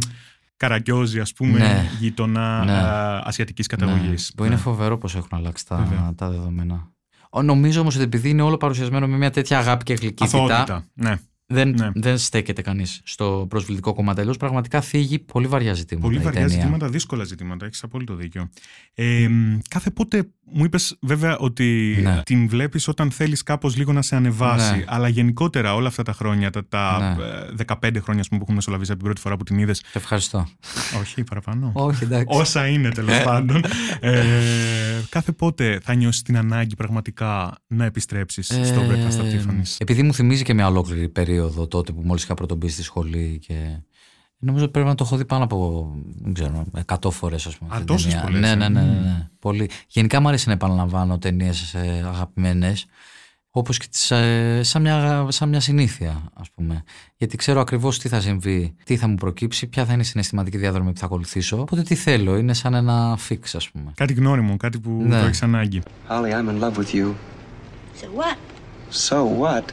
Καραγκιόζη, 0.57 1.19
ας 1.19 1.33
πούμε, 1.33 1.59
ναι. 1.59 1.89
γείτονα 1.99 2.65
ναι. 2.65 2.81
ασιατικής 3.23 3.67
καταγωγής. 3.67 4.31
Ναι. 4.33 4.35
Που 4.35 4.43
είναι 4.45 4.55
φοβερό 4.55 4.97
πώς 4.97 5.15
έχουν 5.15 5.29
αλλάξει 5.31 5.67
τα, 5.67 6.13
τα 6.15 6.29
δεδομένα. 6.29 6.91
Νομίζω 7.43 7.81
όμως 7.81 7.95
ότι 7.95 8.03
επειδή 8.03 8.29
είναι 8.29 8.41
όλο 8.41 8.57
παρουσιασμένο 8.57 9.07
με 9.07 9.17
μια 9.17 9.31
τέτοια 9.31 9.57
αγάπη 9.57 9.83
και 9.83 9.93
γλυκύτητα, 9.93 10.85
ναι 10.93 11.15
δεν, 11.51 11.69
ναι. 11.69 11.89
δεν 11.93 12.17
στέκεται 12.17 12.61
κανείς 12.61 13.01
στο 13.03 13.45
προσβλητικό 13.49 13.93
κομμάτι. 13.93 14.19
Αλλιώς 14.21 14.37
πραγματικά 14.37 14.81
φύγει 14.81 15.19
πολύ 15.19 15.47
βαριά 15.47 15.73
ζητήματα. 15.73 16.07
Πολύ 16.07 16.19
βαριά 16.19 16.47
ζητήματα, 16.47 16.89
δύσκολα 16.89 17.23
ζητήματα. 17.23 17.65
Έχεις 17.65 17.83
απόλυτο 17.83 18.15
δίκιο. 18.15 18.49
Ε, 18.93 19.27
κάθε 19.69 19.89
πότε 19.89 20.29
μου 20.53 20.63
είπες 20.63 20.97
βέβαια 21.01 21.37
ότι 21.37 21.99
ναι. 22.01 22.21
την 22.25 22.47
βλέπεις 22.47 22.87
όταν 22.87 23.11
θέλεις 23.11 23.43
κάπως 23.43 23.77
λίγο 23.77 23.93
να 23.93 24.01
σε 24.01 24.15
ανεβάσει. 24.15 24.75
Ναι. 24.75 24.83
Αλλά 24.87 25.07
γενικότερα 25.07 25.75
όλα 25.75 25.87
αυτά 25.87 26.03
τα 26.03 26.13
χρόνια, 26.13 26.49
τα, 26.49 26.67
τα 26.67 27.17
15 27.65 27.91
ναι. 27.93 27.99
χρόνια 27.99 28.23
πούμε, 28.29 28.39
που 28.39 28.41
έχουν 28.41 28.55
μεσολαβήσει 28.55 28.91
από 28.91 28.99
την 28.99 29.09
πρώτη 29.09 29.21
φορά 29.21 29.37
που 29.37 29.43
την 29.43 29.57
είδες. 29.59 29.83
Ευχαριστώ. 29.93 30.47
Όχι, 31.01 31.23
παραπάνω. 31.23 31.71
Όχι, 31.73 32.03
εντάξει. 32.03 32.39
Όσα 32.39 32.67
είναι 32.67 32.89
τέλος 32.89 33.21
πάντων. 33.23 33.63
ε, 33.99 34.21
κάθε 35.09 35.31
πότε 35.31 35.79
θα 35.83 35.93
νιώσεις 35.93 36.21
την 36.21 36.37
ανάγκη 36.37 36.75
πραγματικά 36.75 37.55
να 37.67 37.85
επιστρέψεις 37.85 38.49
ε, 38.49 38.63
στο 38.63 38.81
Breakfast 38.81 39.21
at 39.21 39.33
Tiffany's. 39.33 39.75
Επειδή 39.77 40.03
μου 40.03 40.13
θυμίζει 40.13 40.43
και 40.43 40.53
μια 40.53 40.67
ολόκληρη 40.67 41.09
περίοδο 41.09 41.40
τότε 41.49 41.91
που 41.91 42.01
μόλις 42.03 42.23
είχα 42.23 42.33
πρωτομπεί 42.33 42.67
στη 42.67 42.83
σχολή 42.83 43.39
και 43.47 43.81
Νομίζω 44.43 44.63
ότι 44.63 44.73
πρέπει 44.73 44.87
να 44.87 44.95
το 44.95 45.03
έχω 45.03 45.17
δει 45.17 45.25
πάνω 45.25 45.43
από 45.43 45.91
δεν 46.21 46.33
ξέρω, 46.33 46.65
100 46.85 47.11
φορές, 47.11 47.45
ας 47.45 47.57
πούμε. 47.57 47.75
Α, 47.75 47.83
τόσες 47.83 48.15
πολλές. 48.15 48.39
Ναι, 48.39 48.55
ναι, 48.55 48.69
ναι, 48.69 48.81
ναι, 48.81 48.91
ναι. 48.91 49.27
Πολύ. 49.39 49.69
Γενικά 49.87 50.19
μου 50.19 50.27
αρέσει 50.27 50.47
να 50.47 50.53
επαναλαμβάνω 50.53 51.17
ταινίες 51.17 51.75
αγαπημένες. 52.05 52.85
Όπως 53.53 53.77
και 53.77 53.85
τις, 53.91 54.05
σαν, 54.69 54.81
μια, 54.81 55.25
σαν 55.29 55.49
μια 55.49 55.59
συνήθεια, 55.59 56.23
ας 56.33 56.49
πούμε. 56.51 56.83
Γιατί 57.17 57.37
ξέρω 57.37 57.59
ακριβώς 57.59 57.99
τι 57.99 58.07
θα 58.07 58.19
συμβεί, 58.19 58.75
τι 58.83 58.97
θα 58.97 59.07
μου 59.07 59.15
προκύψει, 59.15 59.67
ποια 59.67 59.85
θα 59.85 59.93
είναι 59.93 60.01
η 60.01 60.05
συναισθηματική 60.05 60.57
διαδρομή 60.57 60.91
που 60.91 60.99
θα 60.99 61.05
ακολουθήσω. 61.05 61.61
Οπότε 61.61 61.81
τι 61.81 61.95
θέλω, 61.95 62.37
είναι 62.37 62.53
σαν 62.53 62.73
ένα 62.73 63.15
φίξ, 63.17 63.55
ας 63.55 63.69
πούμε. 63.69 63.91
Κάτι 63.95 64.13
γνώριμο, 64.13 64.57
κάτι 64.57 64.79
που 64.79 64.89
ναι. 64.91 65.19
το 65.19 65.25
έχεις 65.25 65.43
ανάγκη. 65.43 65.81
Holly, 66.09 66.31
I'm 66.31 66.49
in 66.49 66.59
love 66.59 66.77
with 66.77 66.93
you. 66.93 67.13
So 68.01 68.05
what? 68.15 68.37
So 68.91 69.25
what? 69.41 69.65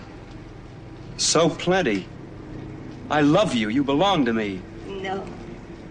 So 1.17 1.49
plenty. 1.49 1.99
I 3.09 3.21
love 3.21 3.51
you. 3.53 3.69
You 3.69 3.83
belong 3.83 4.25
to 4.25 4.33
me. 4.33 4.49
No. 4.87 5.15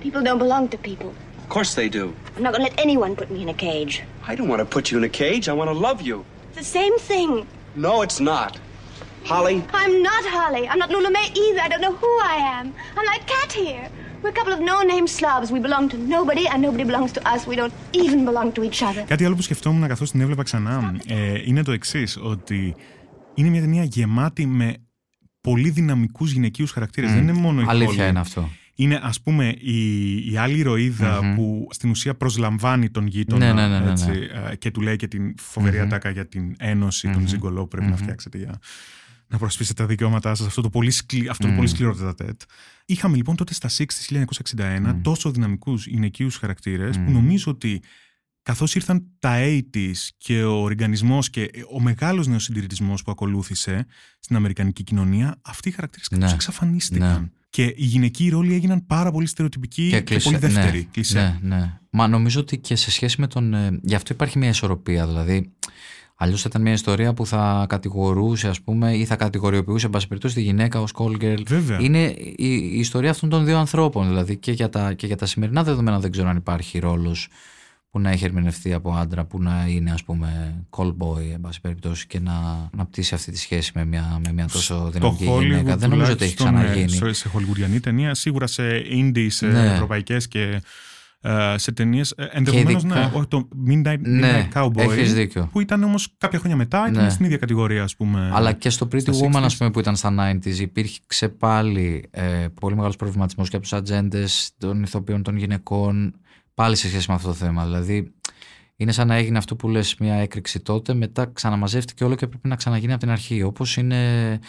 People 0.00 0.22
don't 0.22 0.38
belong 0.38 0.68
to 0.68 0.78
people. 0.78 1.10
Of 1.42 1.48
course 1.48 1.74
they 1.74 1.88
do. 1.88 2.04
I'm 2.36 2.42
not 2.42 2.52
going 2.54 2.64
to 2.64 2.70
let 2.70 2.80
anyone 2.86 3.14
put 3.14 3.30
me 3.30 3.42
in 3.42 3.48
a 3.48 3.54
cage. 3.54 4.02
I 4.26 4.34
don't 4.36 4.48
want 4.48 4.60
to 4.60 4.68
put 4.76 4.90
you 4.90 4.96
in 4.98 5.04
a 5.04 5.14
cage. 5.24 5.48
I 5.48 5.54
want 5.60 5.68
to 5.74 5.78
love 5.88 6.00
you. 6.08 6.24
It's 6.48 6.58
the 6.58 6.72
same 6.80 6.96
thing. 7.10 7.46
No, 7.86 8.02
it's 8.02 8.20
not. 8.20 8.52
Holly? 9.24 9.62
I'm 9.72 10.02
not 10.02 10.24
Holly. 10.36 10.64
I'm 10.70 10.78
not 10.78 10.90
Lula 10.90 11.10
May 11.10 11.28
either. 11.44 11.60
I 11.66 11.68
don't 11.68 11.82
know 11.86 11.96
who 12.02 12.12
I 12.34 12.36
am. 12.58 12.66
I'm 12.96 13.06
like 13.12 13.24
Cat 13.26 13.52
here. 13.52 13.88
We're 14.22 14.30
a 14.36 14.38
couple 14.40 14.52
of 14.52 14.60
no-name 14.60 15.06
Slavs. 15.06 15.48
We 15.56 15.60
belong 15.68 15.84
to 15.92 15.96
nobody 16.16 16.44
and 16.52 16.58
nobody 16.66 16.84
belongs 16.90 17.12
to 17.16 17.20
us. 17.32 17.40
We 17.50 17.56
don't 17.60 17.74
even 17.92 18.24
belong 18.24 18.52
to 18.52 18.62
each 18.62 18.82
other. 18.82 19.04
Κάτι 19.06 19.24
άλλο 19.24 19.34
που 19.34 19.42
σκεφτόμουν 19.42 19.88
καθώς 19.88 20.10
την 20.10 20.20
έβλεπα 20.20 20.42
ξανά 20.42 20.96
ε, 21.06 21.42
είναι 21.44 21.62
το 21.62 21.72
εξή 21.72 22.06
ότι 22.22 22.74
είναι 23.34 23.48
μια 23.48 23.60
ταινία 23.60 23.84
γεμάτη 23.84 24.46
με 24.46 24.76
πολύ 25.51 25.69
δυναμικούς 25.69 26.31
γυναικείους 26.31 26.71
χαρακτήρες. 26.71 27.09
Mm. 27.09 27.13
Δεν 27.13 27.23
είναι 27.23 27.33
μόνο 27.33 27.61
η 27.61 27.65
Αλήθεια 27.67 28.07
είναι 28.07 28.19
αυτό. 28.19 28.49
Είναι 28.75 28.99
ας 29.03 29.21
πούμε 29.21 29.53
η, 29.59 30.31
η 30.31 30.37
άλλη 30.37 30.57
ηρωίδα 30.57 31.33
που 31.35 31.67
στην 31.71 31.89
ουσία 31.89 32.15
προσλαμβάνει 32.15 32.89
τον 32.89 33.07
γείτονα 33.07 33.53
ναι, 33.53 33.67
ναι, 33.67 33.79
ναι, 33.79 33.91
έτσι, 33.91 34.11
ε, 34.51 34.55
και 34.55 34.71
του 34.71 34.81
λέει 34.81 34.95
και 34.95 35.07
την 35.07 35.35
φοβερή 35.37 35.79
ατάκα 35.79 36.09
για 36.09 36.27
την 36.27 36.55
ένωση 36.57 37.09
των 37.09 37.27
Ζιγκολό 37.27 37.61
που 37.61 37.67
πρέπει 37.67 37.89
να 37.89 37.95
φτιάξετε 37.95 38.37
για 38.37 38.59
να 39.27 39.37
προσπίσετε 39.37 39.81
τα 39.81 39.87
δικαιώματά 39.89 40.35
σας. 40.35 40.47
Αυτό 40.47 40.61
το 40.61 40.69
πολύ, 40.69 40.91
σκλη, 40.91 41.29
αυτό 41.29 41.47
το 41.47 41.53
πολύ 41.53 41.67
σκληρό 41.67 41.95
τετατέτ. 41.95 42.41
Είχαμε 42.85 43.15
λοιπόν 43.15 43.35
τότε 43.35 43.53
στα 43.53 43.69
6 43.69 43.83
1961 44.57 44.95
τόσο 45.01 45.31
δυναμικούς 45.31 45.87
γυναικείους 45.87 46.37
χαρακτήρες 46.37 46.99
που 46.99 47.11
νομίζω 47.11 47.51
ότι 47.51 47.81
καθώς 48.47 48.75
ήρθαν 48.75 49.03
τα 49.19 49.37
80's 49.39 50.09
και 50.17 50.43
ο 50.43 50.53
οργανισμός 50.53 51.29
και 51.29 51.49
ο 51.73 51.81
μεγάλος 51.81 52.27
νεοσυντηρητισμός 52.27 53.03
που 53.03 53.11
ακολούθησε 53.11 53.85
στην 54.19 54.35
Αμερικανική 54.35 54.83
κοινωνία, 54.83 55.39
αυτοί 55.41 55.69
οι 55.69 55.71
χαρακτήρες 55.71 56.07
ναι. 56.11 56.31
εξαφανίστηκαν. 56.31 57.21
Ναι. 57.21 57.27
Και 57.49 57.63
οι 57.63 57.85
γυναικοί 57.85 58.29
ρόλοι 58.29 58.53
έγιναν 58.53 58.85
πάρα 58.85 59.11
πολύ 59.11 59.27
στερεοτυπικοί 59.27 59.89
και, 59.89 60.01
και 60.01 60.19
πολύ 60.19 60.37
δεύτεροι. 60.37 60.77
Ναι, 60.77 60.83
κλισέ. 60.91 61.39
ναι, 61.41 61.55
ναι. 61.55 61.79
Μα 61.89 62.07
νομίζω 62.07 62.39
ότι 62.39 62.57
και 62.57 62.75
σε 62.75 62.91
σχέση 62.91 63.21
με 63.21 63.27
τον... 63.27 63.53
Ε, 63.53 63.79
γι' 63.81 63.95
αυτό 63.95 64.13
υπάρχει 64.13 64.37
μια 64.37 64.49
ισορροπία, 64.49 65.07
δηλαδή... 65.07 65.51
Αλλιώς 66.19 66.41
θα 66.41 66.47
ήταν 66.49 66.61
μια 66.61 66.73
ιστορία 66.73 67.13
που 67.13 67.25
θα 67.25 67.65
κατηγορούσε, 67.69 68.47
ας 68.47 68.61
πούμε, 68.61 68.95
ή 68.95 69.05
θα 69.05 69.15
κατηγοριοποιούσε, 69.15 69.85
εν 69.85 69.91
πάση 69.91 70.07
περιπτώσει, 70.07 70.35
τη 70.35 70.41
γυναίκα 70.41 70.81
ως 70.81 70.91
call 70.95 71.21
girl. 71.21 71.43
Βέβαια. 71.47 71.79
Είναι 71.81 72.03
η, 72.17 72.35
η 72.37 72.79
ιστορία 72.79 73.09
αυτών 73.09 73.29
των 73.29 73.45
δύο 73.45 73.57
ανθρώπων. 73.57 74.07
Δηλαδή 74.07 74.37
και 74.37 74.51
για 74.51 74.69
τα, 74.69 74.93
και 74.93 75.07
για 75.07 75.15
τα 75.15 75.25
σημερινά 75.25 75.63
δεδομένα 75.63 75.99
δεν 75.99 76.11
ξέρω 76.11 76.29
αν 76.29 76.37
υπάρχει 76.37 76.79
ρόλος 76.79 77.27
που 77.97 78.03
να 78.03 78.11
έχει 78.11 78.25
ερμηνευτεί 78.25 78.73
από 78.73 78.91
άντρα, 78.91 79.25
που 79.25 79.41
να 79.41 79.65
είναι 79.67 79.91
ας 79.91 80.03
πούμε 80.03 80.55
call 80.69 80.95
boy, 80.97 81.31
εν 81.33 81.41
πάση 81.41 81.61
περιπτώσει, 81.61 82.07
και 82.07 82.19
να, 82.19 82.69
να 82.75 82.85
πτήσει 82.85 83.13
αυτή 83.13 83.31
τη 83.31 83.37
σχέση 83.37 83.71
με 83.75 83.85
μια, 83.85 84.19
με 84.25 84.33
μια 84.33 84.47
τόσο 84.47 84.89
δυναμική 84.93 85.23
γυναίκα. 85.23 85.77
Δεν 85.77 85.89
νομίζω 85.89 86.11
ότι 86.11 86.25
έχει 86.25 86.35
ξαναγίνει. 86.35 86.89
Σε, 86.89 87.13
σε 87.13 87.27
χολιγουριανή 87.27 87.79
ταινία, 87.79 88.13
σίγουρα 88.13 88.47
σε 88.47 88.63
indie, 88.91 89.27
σε 89.29 89.47
ναι. 89.47 89.73
ευρωπαϊκές 89.73 90.27
και 90.27 90.61
ε, 91.21 91.55
σε 91.57 91.71
ταινίες. 91.71 92.13
Ενδεχομένως 92.31 92.83
ναι, 92.83 93.11
όχι 93.13 93.27
το 93.27 93.47
Midnight, 93.67 93.99
ναι, 93.99 94.47
Cowboy. 94.53 94.77
Έχεις 94.77 95.13
δίκιο. 95.13 95.49
Που 95.51 95.59
ήταν 95.59 95.83
όμως 95.83 96.13
κάποια 96.17 96.39
χρόνια 96.39 96.57
μετά, 96.57 96.87
ήταν 96.89 97.03
Ναι. 97.03 97.09
στην 97.09 97.25
ίδια 97.25 97.37
κατηγορία, 97.37 97.83
ας 97.83 97.95
πούμε. 97.95 98.31
Αλλά 98.33 98.53
και 98.53 98.69
στο 98.69 98.87
Pretty 98.91 99.01
στα 99.01 99.13
Woman, 99.13 99.39
60s. 99.39 99.43
ας 99.43 99.57
πούμε, 99.57 99.71
που 99.71 99.79
ήταν 99.79 99.95
στα 99.95 100.09
90s, 100.09 100.59
υπήρχε 100.59 101.29
πάλι 101.29 102.07
ε, 102.11 102.45
πολύ 102.61 102.75
μεγάλος 102.75 102.95
προβληματισμός 102.95 103.49
και 103.49 103.55
από 103.55 103.65
τους 103.65 103.73
ατζέντες 103.73 104.51
των 104.57 104.83
ηθοποιών 104.83 105.23
των 105.23 105.37
γυναικών, 105.37 106.13
πάλι 106.57 106.75
σε 106.75 106.87
σχέση 106.87 107.05
με 107.09 107.15
αυτό 107.15 107.27
το 107.27 107.33
θέμα. 107.33 107.63
Δηλαδή, 107.63 108.13
είναι 108.75 108.91
σαν 108.91 109.07
να 109.07 109.15
έγινε 109.15 109.37
αυτό 109.37 109.55
που 109.55 109.69
λες 109.69 109.95
μια 109.99 110.15
έκρηξη 110.15 110.59
τότε, 110.59 110.93
μετά 110.93 111.25
ξαναμαζεύτηκε 111.25 112.03
όλο 112.03 112.15
και 112.15 112.27
πρέπει 112.27 112.47
να 112.47 112.55
ξαναγίνει 112.55 112.91
από 112.91 113.01
την 113.01 113.09
αρχή. 113.11 113.43
Όπως 113.43 113.77
είναι. 113.77 114.39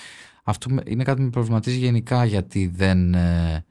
Αυτό 0.44 0.70
με- 0.70 0.82
είναι 0.86 1.04
κάτι 1.04 1.16
που 1.18 1.24
με 1.24 1.30
προβληματίζει 1.30 1.76
γενικά 1.78 2.24
γιατί 2.24 2.66
δεν 2.74 3.14
ε, 3.14 3.64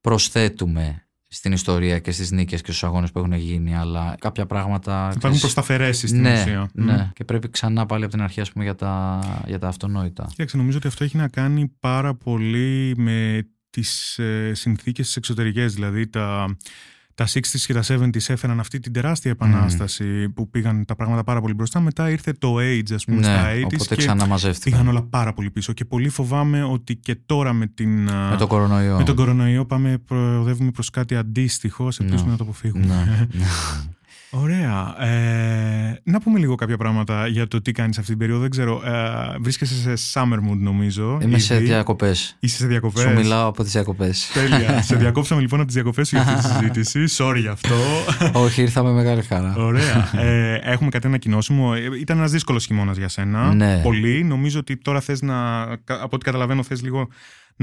προσθέτουμε 0.00 1.06
στην 1.28 1.52
ιστορία 1.52 1.98
και 1.98 2.10
στις 2.12 2.30
νίκες 2.30 2.60
και 2.60 2.66
στους 2.70 2.84
αγώνες 2.84 3.10
που 3.10 3.18
έχουν 3.18 3.32
γίνει 3.32 3.76
αλλά 3.76 4.16
κάποια 4.20 4.46
πράγματα 4.46 4.92
Υπάρχουν 5.02 5.20
ξέρεις, 5.20 5.40
προσταφαιρέσει 5.40 6.06
στην 6.06 6.20
ναι, 6.20 6.32
ουσία. 6.40 6.70
ναι. 6.72 6.92
Μμ. 6.92 7.10
και 7.12 7.24
πρέπει 7.24 7.48
ξανά 7.50 7.86
πάλι 7.86 8.04
από 8.04 8.12
την 8.12 8.22
αρχή 8.22 8.40
ας 8.40 8.52
πούμε, 8.52 8.64
για, 8.64 8.74
τα, 8.74 9.20
για 9.46 9.58
τα 9.58 9.68
αυτονόητα 9.68 10.26
Κοίταξε, 10.30 10.56
νομίζω 10.56 10.76
ότι 10.76 10.86
αυτό 10.86 11.04
έχει 11.04 11.16
να 11.16 11.28
κάνει 11.28 11.72
πάρα 11.80 12.14
πολύ 12.14 12.94
με 12.96 13.46
τις 13.70 14.18
ε, 14.18 14.52
συνθήκες 14.54 15.06
τις 15.06 15.16
εξωτερικές. 15.16 15.74
Δηλαδή 15.74 16.06
τα, 16.08 16.56
τα 17.14 17.26
60s 17.26 17.58
και 17.66 17.72
τα 17.72 17.82
70s 17.88 18.28
έφεραν 18.28 18.60
αυτή 18.60 18.78
την 18.80 18.92
τεράστια 18.92 19.30
επανάσταση 19.30 20.28
που 20.28 20.50
πήγαν 20.50 20.84
τα 20.84 20.94
πράγματα 20.94 21.24
πάρα 21.24 21.40
πολύ 21.40 21.54
μπροστά. 21.54 21.80
Μετά 21.80 22.10
ήρθε 22.10 22.32
το 22.32 22.56
age, 22.58 22.92
ας 22.94 23.04
πούμε, 23.04 23.22
στα 23.22 23.42
ναι, 23.42 23.60
80s 23.60 23.62
οπότε 23.64 23.84
και 23.84 23.96
ξαναμαζεύτηκαν 23.96 24.78
πήγαν 24.80 24.94
όλα 24.96 25.02
πάρα 25.06 25.32
πολύ 25.32 25.50
πίσω. 25.50 25.72
Και 25.72 25.84
πολύ 25.84 26.08
φοβάμαι 26.08 26.62
ότι 26.64 26.96
και 26.96 27.16
τώρα 27.26 27.52
με, 27.52 27.66
την, 27.66 28.10
α, 28.10 28.30
με 28.30 28.36
τον 28.36 28.48
κορονοϊό 28.48 28.96
με 28.96 29.04
τον 29.04 29.16
κορονοϊό 29.16 29.64
πάμε, 29.64 29.98
προοδεύουμε 29.98 30.70
προς 30.70 30.90
κάτι 30.90 31.16
αντίστοιχο. 31.16 31.86
Ας 31.86 31.98
ελπίσουμε 32.00 32.24
Ναι. 32.24 32.30
να 32.30 32.36
το 32.36 32.42
αποφύγουμε. 32.44 32.86
ναι, 32.86 33.26
ναι. 33.32 33.44
Ωραία. 34.34 35.04
Ε, 35.06 36.00
να 36.04 36.20
πούμε 36.20 36.38
λίγο 36.38 36.54
κάποια 36.54 36.76
πράγματα 36.76 37.26
για 37.26 37.48
το 37.48 37.62
τι 37.62 37.72
κάνεις 37.72 37.98
αυτή 37.98 38.10
την 38.10 38.18
περίοδο. 38.18 38.40
Δεν 38.40 38.50
ξέρω. 38.50 38.82
Ε, 38.84 39.36
βρίσκεσαι 39.40 39.96
σε 39.96 40.20
summer 40.20 40.50
mood 40.50 40.58
νομίζω. 40.58 41.18
Είμαι 41.22 41.38
σε 41.38 41.54
ήδη. 41.54 41.64
διακοπές 41.64 42.36
Είσαι 42.40 42.56
σε 42.56 42.66
διακοπές. 42.66 43.02
Σου 43.02 43.12
μιλάω 43.12 43.48
από 43.48 43.62
τις 43.62 43.72
διακοπές 43.72 44.30
Τέλεια. 44.32 44.82
σε 44.88 44.96
διακόψαμε 44.96 45.40
λοιπόν 45.40 45.58
από 45.58 45.66
τις 45.66 45.74
διακοπές 45.74 46.10
για 46.10 46.20
αυτή 46.20 46.34
τη 46.34 46.42
συζήτηση. 46.42 47.24
Sorry 47.24 47.38
γι' 47.38 47.48
αυτό. 47.48 47.74
Όχι, 48.32 48.62
ήρθα 48.62 48.82
με 48.82 48.90
μεγάλη 48.90 49.22
χαρά 49.22 49.54
Ωραία. 49.56 50.10
Ε, 50.22 50.54
έχουμε 50.62 50.90
κάτι 50.90 51.04
να 51.04 51.08
ανακοινώσουμε. 51.10 51.78
Ε, 51.78 51.98
Ήταν 52.00 52.18
ένας 52.18 52.30
δύσκολος 52.30 52.64
χειμώνας 52.64 52.96
για 52.96 53.08
σένα. 53.08 53.54
Ναι. 53.54 53.80
Πολύ. 53.82 54.24
Νομίζω 54.24 54.58
ότι 54.58 54.76
τώρα 54.76 55.00
θες 55.00 55.22
να, 55.22 55.62
από 55.86 56.08
ό,τι 56.10 56.24
καταλαβαίνω, 56.24 56.62
θες 56.62 56.82
λίγο 56.82 57.08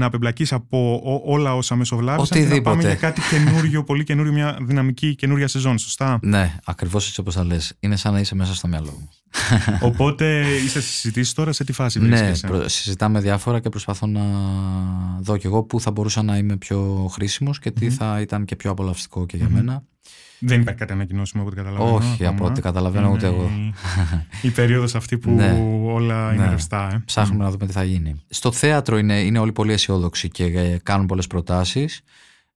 να 0.00 0.06
απεμπλακείς 0.06 0.52
από 0.52 0.94
ό- 1.04 1.32
όλα 1.32 1.54
όσα 1.56 1.76
μεσοβλάβησαν 1.76 2.26
και 2.38 2.38
να 2.38 2.44
Οτιδήποτε. 2.46 2.70
πάμε 2.76 2.82
για 2.88 2.94
κάτι 2.94 3.20
καινούριο, 3.30 3.84
πολύ 3.84 4.04
καινούριο, 4.04 4.32
μια 4.32 4.58
δυναμική 4.62 5.14
καινούρια 5.14 5.48
σεζόν, 5.48 5.78
σωστά; 5.78 6.18
Ναι, 6.22 6.54
ακριβώς 6.64 7.08
έτσι 7.08 7.20
όπως 7.20 7.34
θα 7.34 7.44
λες 7.44 7.72
Είναι 7.80 7.96
σαν 7.96 8.12
να 8.12 8.20
είσαι 8.20 8.34
μέσα 8.34 8.54
στο 8.54 8.68
μυαλό 8.68 8.90
μου 9.00 9.08
Οπότε 9.80 10.40
είσαι 10.64 10.80
στις 10.80 10.94
συζητήσεις 10.94 11.32
τώρα 11.34 11.52
σε 11.52 11.64
τι 11.64 11.72
φάση 11.72 11.98
Ναι, 12.00 12.06
βρίσκεσαι. 12.06 12.46
προ- 12.46 12.68
συζητάμε 12.68 13.20
διάφορα 13.20 13.60
και 13.60 13.68
προσπαθώ 13.68 14.06
να 14.06 14.20
δω 15.20 15.36
κι 15.36 15.46
εγώ 15.46 15.62
πού 15.62 15.80
θα 15.80 15.90
μπορούσα 15.90 16.22
να 16.22 16.36
είμαι 16.36 16.56
πιο 16.56 17.08
χρήσιμος 17.12 17.58
και 17.58 17.70
τι 17.70 17.90
θα 17.90 18.20
ήταν 18.20 18.44
και 18.44 18.56
πιο 18.56 18.70
απολαυστικό 18.70 19.26
και 19.26 19.36
για 19.36 19.48
μένα. 19.48 19.82
Δεν 20.40 20.60
υπάρχει 20.60 20.78
κάτι 20.78 20.92
ανακοινώσιμο 20.92 21.42
από 21.42 21.50
ό,τι 21.50 21.60
καταλαβαίνω. 21.62 21.94
Όχι, 21.96 22.12
ακόμα. 22.24 22.28
από 22.28 22.44
ό,τι 22.44 22.60
καταλαβαίνω 22.60 23.10
ούτε 23.10 23.26
Είναι 23.26 23.36
εγώ. 23.36 23.50
Η, 24.42 24.48
η 24.48 24.50
περίοδος 24.50 24.94
αυτή 24.94 25.18
που 25.18 25.30
Ναι. 25.30 25.58
όλα 25.84 26.32
είναι 26.34 26.44
Ναι. 26.44 26.50
ρευστά. 26.50 26.90
Ε. 26.92 27.02
Ψάχνουμε 27.04 27.44
να 27.44 27.50
δούμε 27.50 27.66
τι 27.66 27.72
θα 27.72 27.84
γίνει. 27.84 28.14
Στο 28.28 28.52
θέατρο 28.52 28.98
είναι, 28.98 29.20
είναι 29.20 29.38
όλοι 29.38 29.52
πολύ 29.52 29.72
αισιόδοξοι 29.72 30.28
και 30.28 30.44
ε, 30.44 30.78
κάνουν 30.82 31.06
πολλές 31.06 31.26
προτάσεις. 31.26 32.00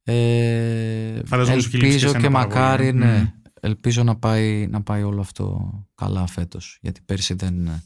Ε, 0.04 0.14
Φανταζόμουν 1.24 1.60
σου 1.60 1.70
κυλήσει 1.70 1.98
και 1.98 2.04
ελπίζω 2.04 2.06
εσένα 2.06 2.22
και 2.26 2.30
πάρα 2.32 2.46
μακάρι, 2.46 2.90
πολύ, 2.92 3.02
ε. 3.04 3.06
ναι. 3.06 3.18
Μμ. 3.18 3.26
Ελπίζω 3.60 4.02
να 4.02 4.16
πάει, 4.16 4.66
να 4.70 4.82
πάει 4.82 5.02
όλο 5.02 5.20
αυτό 5.20 5.72
καλά 5.94 6.26
φέτος. 6.26 6.78
Γιατί 6.80 7.00
πέρσι 7.04 7.34
δεν, 7.34 7.82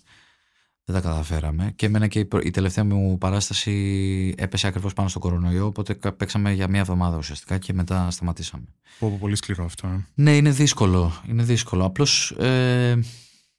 δεν 0.91 1.03
τα 1.03 1.09
καταφέραμε. 1.09 1.73
Και 1.77 1.87
εμένα 1.87 2.07
και 2.07 2.19
η, 2.19 2.25
προ- 2.25 2.45
η 2.45 2.51
τελευταία 2.51 2.85
μου 2.85 3.19
παράσταση 3.19 4.35
έπεσε 4.37 4.67
ακριβώς 4.67 4.93
πάνω 4.93 5.09
στο 5.09 5.19
κορονοϊό. 5.19 5.67
Οπότε 5.67 5.95
κα- 5.95 6.13
παίξαμε 6.13 6.53
για 6.53 6.69
μία 6.69 6.81
εβδομάδα 6.81 7.17
ουσιαστικά 7.17 7.59
και 7.59 7.73
μετά 7.73 8.11
σταματήσαμε. 8.11 8.65
Πω, 8.99 9.09
πω, 9.11 9.17
πολύ 9.21 9.37
σκληρό 9.37 9.65
αυτό. 9.65 9.87
ε. 9.89 10.05
Ναι, 10.15 10.37
είναι 10.37 10.51
δύσκολο. 10.51 11.13
Είναι 11.29 11.43
δύσκολο. 11.43 11.85
Απλώς 11.85 12.31
ε, 12.31 12.99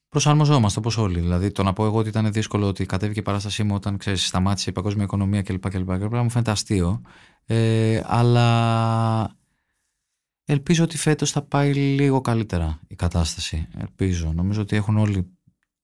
προσαρμοζόμαστε 0.09 0.79
όπως 0.79 0.97
όλοι. 0.97 1.19
Δηλαδή, 1.19 1.51
το 1.51 1.63
να 1.63 1.73
πω 1.73 1.85
εγώ 1.85 1.97
ότι 1.97 2.09
ήταν 2.09 2.31
δύσκολο 2.31 2.67
ότι 2.67 2.85
κατέβηκε 2.85 3.19
η 3.19 3.23
παράστασή 3.23 3.63
μου 3.63 3.75
όταν 3.75 3.97
ξέρεις, 3.97 4.25
σταμάτησε 4.27 4.69
η 4.69 4.73
παγκόσμια 4.73 5.03
οικονομία 5.03 5.41
κλπ. 5.41 5.69
κλπ, 5.69 5.97
κλπ 5.97 6.13
μου 6.15 6.29
φαίνεται 6.29 6.51
αστείο. 6.51 7.01
Ε, 7.45 8.01
αλλά 8.05 9.37
ελπίζω 10.45 10.83
ότι 10.83 10.97
φέτος 10.97 11.31
θα 11.31 11.41
πάει 11.41 11.73
λίγο 11.73 12.21
καλύτερα 12.21 12.79
η 12.87 12.95
κατάσταση. 12.95 13.67
Ελπίζω. 13.77 14.31
Νομίζω 14.35 14.61
ότι 14.61 14.75
έχουν 14.75 14.97
όλοι 14.97 15.27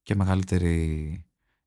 και 0.03 0.15
μεγαλύτερη 0.15 1.24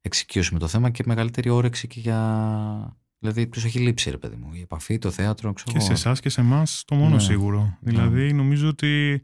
εξοικείωση 0.08 0.52
με 0.52 0.58
το 0.58 0.68
θέμα 0.68 0.90
και 0.90 1.02
μεγαλύτερη 1.06 1.48
όρεξη 1.50 1.86
και 1.86 2.00
για. 2.00 2.96
Δηλαδή, 3.18 3.46
του 3.46 3.60
έχει 3.64 3.78
λείψει, 3.78 4.10
ρε 4.10 4.16
παιδί 4.18 4.36
μου. 4.36 4.48
Η 4.52 4.60
επαφή, 4.60 4.98
το 4.98 5.10
θέατρο, 5.10 5.52
ξέρω 5.52 5.70
Και 5.70 5.76
εγώ. 5.78 5.86
σε 5.86 5.92
εσάς 5.92 6.20
και 6.20 6.28
σε 6.28 6.40
εμάς 6.40 6.82
το 6.86 6.94
μόνο 6.94 7.14
Ναι. 7.14 7.20
σίγουρο. 7.20 7.76
Δηλαδή, 7.80 8.32
νομίζω 8.32 8.68
ότι. 8.68 9.20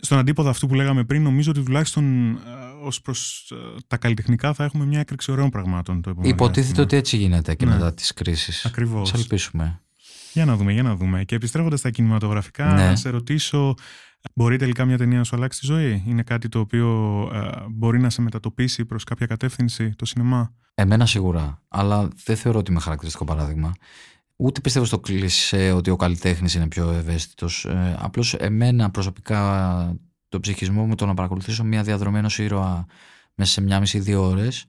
Στον 0.00 0.18
αντίποδο 0.18 0.48
αυτού 0.50 0.66
που 0.66 0.74
λέγαμε 0.74 1.04
πριν, 1.04 1.22
νομίζω 1.22 1.50
ότι 1.50 1.62
τουλάχιστον 1.62 2.36
ως 2.82 3.00
προς 3.00 3.52
τα 3.86 3.96
καλλιτεχνικά 3.96 4.52
θα 4.54 4.64
έχουμε 4.64 4.84
μια 4.84 5.00
έκρηξη 5.00 5.30
ωραίων 5.30 5.50
πραγμάτων 5.50 6.02
το 6.02 6.10
επόμενο. 6.10 6.32
Υποτίθεται 6.34 6.80
ότι 6.80 6.96
έτσι 6.96 7.16
γίνεται 7.16 7.54
και 7.54 7.64
Ναι. 7.64 7.72
μετά 7.72 7.94
τις 7.94 8.12
κρίσεις. 8.14 8.64
Ακριβώς. 8.64 9.12
Ας 9.12 9.20
ελπίσουμε. 9.20 9.80
Για 10.32 10.44
να 10.44 10.56
δούμε, 10.56 10.72
για 10.72 10.82
να 10.82 10.94
δούμε. 10.96 11.24
Και 11.24 11.34
επιστρέφοντας 11.34 11.78
στα 11.78 11.90
κινηματογραφικά, 11.90 12.64
Ναι. 12.72 12.86
να 12.86 12.96
σε 12.96 13.10
ρωτήσω, 13.10 13.74
μπορεί 14.34 14.56
τελικά 14.56 14.84
μια 14.84 14.98
ταινία 14.98 15.18
να 15.18 15.24
σου 15.24 15.36
αλλάξει 15.36 15.60
τη 15.60 15.66
ζωή; 15.66 16.02
Είναι 16.06 16.22
κάτι 16.22 16.48
το 16.48 16.58
οποίο 16.58 16.88
ε, 17.34 17.50
μπορεί 17.70 18.00
να 18.00 18.10
σε 18.10 18.22
μετατοπίσει 18.22 18.84
προς 18.84 19.04
κάποια 19.04 19.26
κατεύθυνση, 19.26 19.94
το 19.96 20.04
σινεμά; 20.04 20.52
Εμένα 20.74 21.06
σίγουρα, 21.06 21.62
αλλά 21.68 22.08
δεν 22.24 22.36
θεωρώ 22.36 22.58
ότι 22.58 22.70
είμαι 22.70 22.80
χαρακτηριστικό 22.80 23.24
παράδειγμα. 23.24 23.72
Ούτε 24.36 24.60
πιστεύω 24.60 24.84
στο 24.84 24.98
κλισέ 24.98 25.72
ότι 25.72 25.90
ο 25.90 25.96
καλλιτέχνης 25.96 26.54
είναι 26.54 26.68
πιο 26.68 26.90
ευαίσθητος. 26.90 27.64
Ε, 27.64 27.96
Απλώς 28.00 28.34
εμένα 28.34 28.90
προσωπικά 28.90 29.96
το 30.28 30.40
ψυχισμό 30.40 30.84
μου 30.86 30.94
το 30.94 31.06
να 31.06 31.14
παρακολουθήσω 31.14 31.64
μια 31.64 31.82
διαδρομή 31.82 32.18
ενός 32.18 32.38
ήρωα 32.38 32.86
μέσα 33.34 33.52
σε 33.52 33.60
μια 33.60 33.80
μισή-δύο 33.80 34.22
ώρες. 34.24 34.66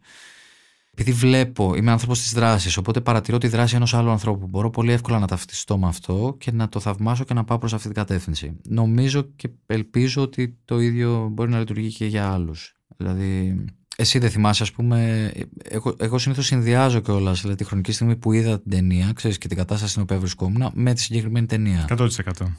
Επειδή 0.97 1.11
βλέπω, 1.11 1.75
είμαι 1.75 1.91
άνθρωπος 1.91 2.21
της 2.21 2.33
δράσης, 2.33 2.77
οπότε 2.77 3.01
παρατηρώ 3.01 3.37
τη 3.37 3.47
δράση 3.47 3.75
ενός 3.75 3.93
άλλου 3.93 4.09
ανθρώπου. 4.09 4.47
Μπορώ 4.47 4.69
πολύ 4.69 4.91
εύκολα 4.91 5.19
να 5.19 5.27
ταυτιστώ 5.27 5.77
με 5.77 5.87
αυτό 5.87 6.35
και 6.39 6.51
να 6.51 6.69
το 6.69 6.79
θαυμάσω 6.79 7.23
και 7.23 7.33
να 7.33 7.43
πάω 7.43 7.57
προς 7.57 7.73
αυτή 7.73 7.85
την 7.87 7.95
κατεύθυνση. 7.95 8.57
Νομίζω 8.67 9.21
και 9.21 9.49
ελπίζω 9.65 10.21
ότι 10.21 10.57
το 10.65 10.79
ίδιο 10.79 11.29
μπορεί 11.31 11.49
να 11.49 11.59
λειτουργεί 11.59 11.93
και 11.93 12.05
για 12.05 12.31
άλλους. 12.31 12.75
Δηλαδή, 12.97 13.65
εσύ 13.95 14.19
δεν 14.19 14.29
θυμάσαι, 14.29 14.63
ας 14.63 14.71
πούμε. 14.71 15.31
Εγώ, 15.63 15.95
εγώ 15.99 16.17
συνήθως 16.17 16.45
συνδυάζω 16.45 16.99
κιόλας 16.99 17.41
δηλαδή, 17.41 17.57
τη 17.57 17.63
χρονική 17.63 17.91
στιγμή 17.91 18.15
που 18.15 18.31
είδα 18.31 18.61
την 18.61 18.71
ταινία, 18.71 19.11
ξέρεις 19.15 19.37
και 19.37 19.47
την 19.47 19.57
κατάσταση 19.57 19.91
στην 19.91 20.01
οποία 20.03 20.19
βρισκόμουν, 20.19 20.71
με 20.73 20.93
τη 20.93 21.01
συγκεκριμένη 21.01 21.45
ταινία. 21.45 21.85
100%. 21.89 22.07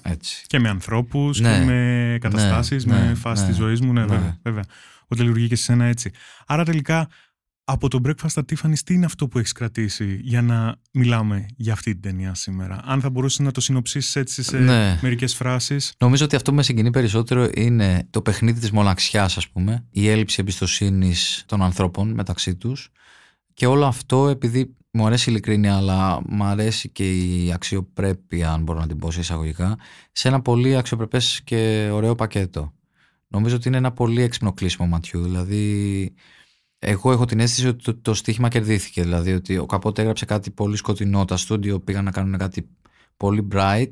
Έτσι. 0.03 0.45
Και 0.47 0.59
με 0.59 0.69
ανθρώπους 0.69 1.41
Ναι. 1.41 1.59
και 1.59 1.65
με 1.65 2.19
καταστάσεις, 2.21 2.85
Ναι, 2.85 2.99
με 2.99 3.07
ναι, 3.09 3.15
φάση 3.15 3.43
ναι. 3.43 3.49
της 3.49 3.57
ζωής 3.57 3.81
μου. 3.81 3.93
Ναι, 3.93 4.01
Ναι. 4.01 4.07
βέβαια. 4.07 4.39
βέβαια. 4.43 4.65
Ότι 5.09 5.23
λειτουργεί 5.23 5.49
και 5.49 5.57
σε 5.57 5.73
ένα 5.73 5.85
έτσι. 5.85 6.11
Άρα 6.47 6.65
τελικά 6.65 7.09
από 7.65 7.89
το 7.89 8.01
Breakfast 8.05 8.43
at 8.43 8.43
Tiffany's 8.53 8.79
τι 8.85 8.95
είναι 8.95 9.05
αυτό 9.05 9.29
που 9.29 9.39
έχεις 9.39 9.53
κρατήσει 9.53 10.21
για 10.23 10.43
να 10.43 10.77
μιλάμε 10.93 11.47
για 11.57 11.73
αυτή 11.73 11.93
την 11.93 12.01
ταινία 12.01 12.35
σήμερα; 12.35 12.81
Αν 12.85 13.01
θα 13.01 13.11
μπορούσες 13.11 13.39
να 13.39 13.51
το 13.51 13.61
συνοψίσεις 13.61 14.17
έτσι 14.17 14.43
σε 14.43 14.59
Ναι. 14.59 14.99
μερικές 15.03 15.35
φράσεις. 15.35 15.93
Νομίζω 15.99 16.25
ότι 16.25 16.37
αυτό 16.37 16.51
που 16.51 16.57
με 16.57 16.63
συγκινεί 16.63 16.91
περισσότερο 16.91 17.49
είναι 17.55 18.07
το 18.11 18.23
παιχνίδι 18.23 18.61
της 18.61 18.71
μοναξιάς 18.71 19.37
ας 19.37 19.49
πούμε, 19.49 19.85
η 19.91 20.09
έλλειψη 20.09 20.37
εμπιστοσύνης 20.41 21.43
των 21.47 21.63
ανθρώπων 21.63 22.11
μεταξύ 22.11 22.55
τους 22.57 22.91
και 23.55 23.67
όλο 23.67 23.87
αυτό 23.87 24.29
επειδή 24.29 24.77
μου 24.91 25.07
αρέσει 25.07 25.29
η 25.29 25.33
ειλικρίνεια 25.33 25.77
αλλά 25.77 26.21
μου 26.29 26.45
αρέσει 26.45 26.89
και 26.89 27.13
η 27.13 27.53
αξιοπρέπεια 27.53 28.53
αν 28.53 28.63
μπορώ 28.63 28.79
να 28.81 28.87
την 28.87 28.99
πω 28.99 29.11
σε 29.11 29.21
εισαγωγικά 29.21 29.79
σε 30.13 30.29
ένα 30.29 30.41
πολύ 30.41 30.77
αξιοπρεπές 30.77 31.41
και 31.45 31.89
ωραίο 31.93 32.15
πακέτο. 32.15 32.73
Νομίζω 33.29 33.57
ότι 33.57 33.69
είναι 33.69 33.77
ένα 33.77 33.93
πολύ 33.93 34.23
έξυπνο 34.23 34.53
κλείσιμο 34.53 34.89
ματιού. 34.89 35.23
Δηλαδή, 35.23 36.15
εγώ 36.87 37.13
έχω 37.13 37.25
την 37.25 37.41
αίσθηση 37.41 37.69
ότι 37.69 37.85
το, 37.85 37.95
το 37.95 38.15
στοίχημα 38.15 38.49
κερδίθηκε. 38.49 39.03
Δηλαδή, 39.03 39.33
ότι 39.33 39.59
ο 39.59 39.67
Καπότε 39.67 40.01
έγραψε 40.01 40.25
κάτι 40.25 40.51
πολύ 40.51 40.77
σκοτεινό, 40.77 41.25
τα 41.25 41.37
στούντιο 41.37 41.81
πήγαν 41.81 42.05
να 42.05 42.11
κάνουν 42.11 42.39
κάτι 42.39 42.69
πολύ 43.17 43.49
bright 43.53 43.91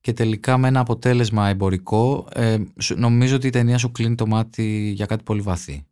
και 0.00 0.12
τελικά 0.12 0.58
με 0.58 0.68
ένα 0.68 0.80
αποτέλεσμα 0.80 1.48
εμπορικό 1.48 2.28
ε, 2.34 2.56
σου- 2.78 2.98
νομίζω 2.98 3.36
ότι 3.36 3.46
η 3.46 3.50
ταινία 3.50 3.78
σου 3.78 3.92
κλείνει 3.92 4.14
το 4.14 4.26
μάτι 4.26 4.92
για 4.94 5.06
κάτι 5.06 5.22
πολύ 5.22 5.40
βαθύ. 5.40 5.86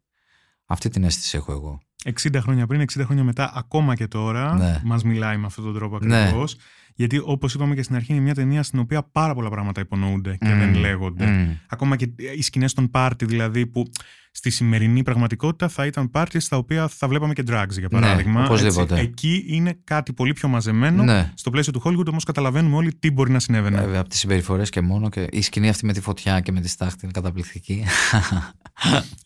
Αυτή 0.67 0.89
την 0.89 1.05
αίσθηση 1.05 1.37
έχω 1.37 1.53
εγώ. 1.53 1.81
60 2.23 2.37
χρόνια 2.41 2.67
πριν, 2.67 2.81
60 2.81 3.03
χρόνια 3.05 3.25
μετά, 3.25 3.53
ακόμα 3.55 3.95
και 3.95 4.07
τώρα, 4.07 4.55
Ναι. 4.55 4.81
μας 4.85 5.03
μιλάει 5.05 5.37
με 5.37 5.47
αυτόν 5.47 5.65
τον 5.65 5.75
τρόπο 5.75 5.99
Ναι. 6.03 6.23
ακριβώς. 6.23 6.57
Γιατί 6.95 7.21
όπως 7.25 7.55
είπαμε 7.55 7.75
και 7.75 7.83
στην 7.83 7.97
αρχή, 7.97 8.13
είναι 8.13 8.21
μια 8.21 8.35
ταινία 8.35 8.63
στην 8.63 8.79
οποία 8.79 9.03
πάρα 9.03 9.35
πολλά 9.35 9.51
πράγματα 9.51 9.81
υπονοούνται 9.81 10.37
και 10.37 10.49
Μμμ. 10.49 10.59
δεν 10.59 10.75
λέγονται. 10.75 11.27
Μμμ. 11.27 11.51
Ακόμα 11.69 11.97
και 11.97 12.11
οι 12.37 12.43
σκηνές 12.43 12.73
των 12.75 12.91
πάρτι, 12.91 13.25
δηλαδή, 13.25 13.67
που 13.67 13.83
στη 14.31 14.51
σημερινή 14.51 15.03
πραγματικότητα 15.03 15.69
θα 15.69 15.87
ήταν 15.87 16.11
πάρτι 16.11 16.41
στα 16.41 16.57
οποία 16.57 16.89
θα 16.89 17.09
βλέπαμε 17.09 17.33
και 17.33 17.43
drugs 17.47 17.71
για 17.71 17.89
ναι, 17.91 18.01
παράδειγμα. 18.01 18.49
Ναι, 18.49 18.67
Έτσι, 18.67 18.87
εκεί 18.91 19.45
είναι 19.47 19.79
κάτι 19.85 20.13
πολύ 20.13 20.33
πιο 20.33 20.49
μαζεμένο. 20.49 21.03
Ναι. 21.03 21.33
Στο 21.35 21.51
πλαίσιο 21.51 21.73
του 21.73 21.83
Hollywood 21.85 22.07
όμως 22.07 22.25
καταλαβαίνουμε 22.25 22.77
όλοι 22.77 22.95
τι 22.95 23.11
μπορεί 23.11 23.31
να 23.31 23.39
συνέβαινε. 23.39 23.81
Βέβαια, 23.81 24.01
από 24.01 24.09
τις 24.09 24.19
συμπεριφορές 24.19 24.71
και 24.71 24.81
μόνο. 24.81 25.09
Και 25.09 25.27
η 25.31 25.43
σκηνή 25.43 25.69
αυτή 25.69 25.87
με 25.87 25.93
τη 25.93 26.01
φωτιά 26.01 26.41
και 26.41 26.53
με 26.53 26.61
τη 26.61 26.69
στάχτη 26.69 26.99
είναι 27.03 27.13
καταπληκτική. 27.13 27.85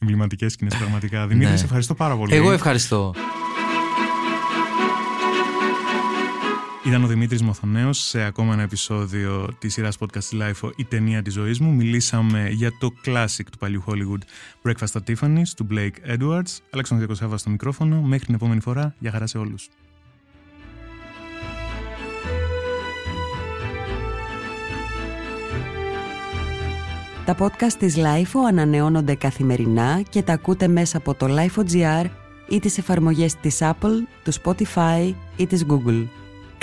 Εμβληματικές 0.00 0.52
σκηνές 0.52 0.76
πραγματικά. 0.76 1.26
Δημήτρη, 1.26 1.50
ναι. 1.50 1.56
σε 1.56 1.64
ευχαριστώ 1.64 1.94
πάρα 1.94 2.16
πολύ. 2.16 2.34
Εγώ 2.34 2.52
ευχαριστώ. 2.52 3.14
Ήταν 6.86 7.04
ο 7.04 7.06
Δημήτρης 7.06 7.42
Μοθονέος 7.42 7.98
σε 7.98 8.22
ακόμα 8.22 8.52
ένα 8.52 8.62
επεισόδιο 8.62 9.48
της 9.58 9.72
σειράς 9.72 9.98
podcast 9.98 10.40
Life 10.40 10.70
η 10.76 10.84
ταινία 10.84 11.22
της 11.22 11.32
ζωής 11.32 11.60
μου. 11.60 11.72
Μιλήσαμε 11.72 12.48
για 12.48 12.70
το 12.78 12.90
classic 13.04 13.44
του 13.52 13.58
παλιού 13.58 13.84
Hollywood 13.86 14.22
Breakfast 14.62 14.92
at 14.92 15.00
Tiffany's 15.06 15.48
του 15.56 15.66
Blake 15.70 16.16
Edwards. 16.18 16.58
Αλέξανδρο 16.70 17.06
Διακοσέβα 17.06 17.36
στο 17.36 17.50
μικρόφωνο. 17.50 18.00
Μέχρι 18.00 18.26
την 18.26 18.34
επόμενη 18.34 18.60
φορά. 18.60 18.94
Για 18.98 19.10
χαρά 19.10 19.26
σε 19.26 19.38
όλους. 19.38 19.68
Τα 27.24 27.36
podcast 27.38 27.72
της 27.78 27.96
LIFO 27.96 28.40
ανανεώνονται 28.48 29.14
καθημερινά 29.14 30.02
και 30.10 30.22
τα 30.22 30.32
ακούτε 30.32 30.68
μέσα 30.68 30.96
από 30.96 31.14
το 31.14 31.26
LIFO.gr 31.28 32.06
ή 32.48 32.60
τις 32.60 32.78
εφαρμογές 32.78 33.34
της 33.34 33.58
Apple, 33.60 33.96
του 34.24 34.32
Spotify 34.42 35.14
ή 35.36 35.46
της 35.46 35.66
Google. 35.68 36.06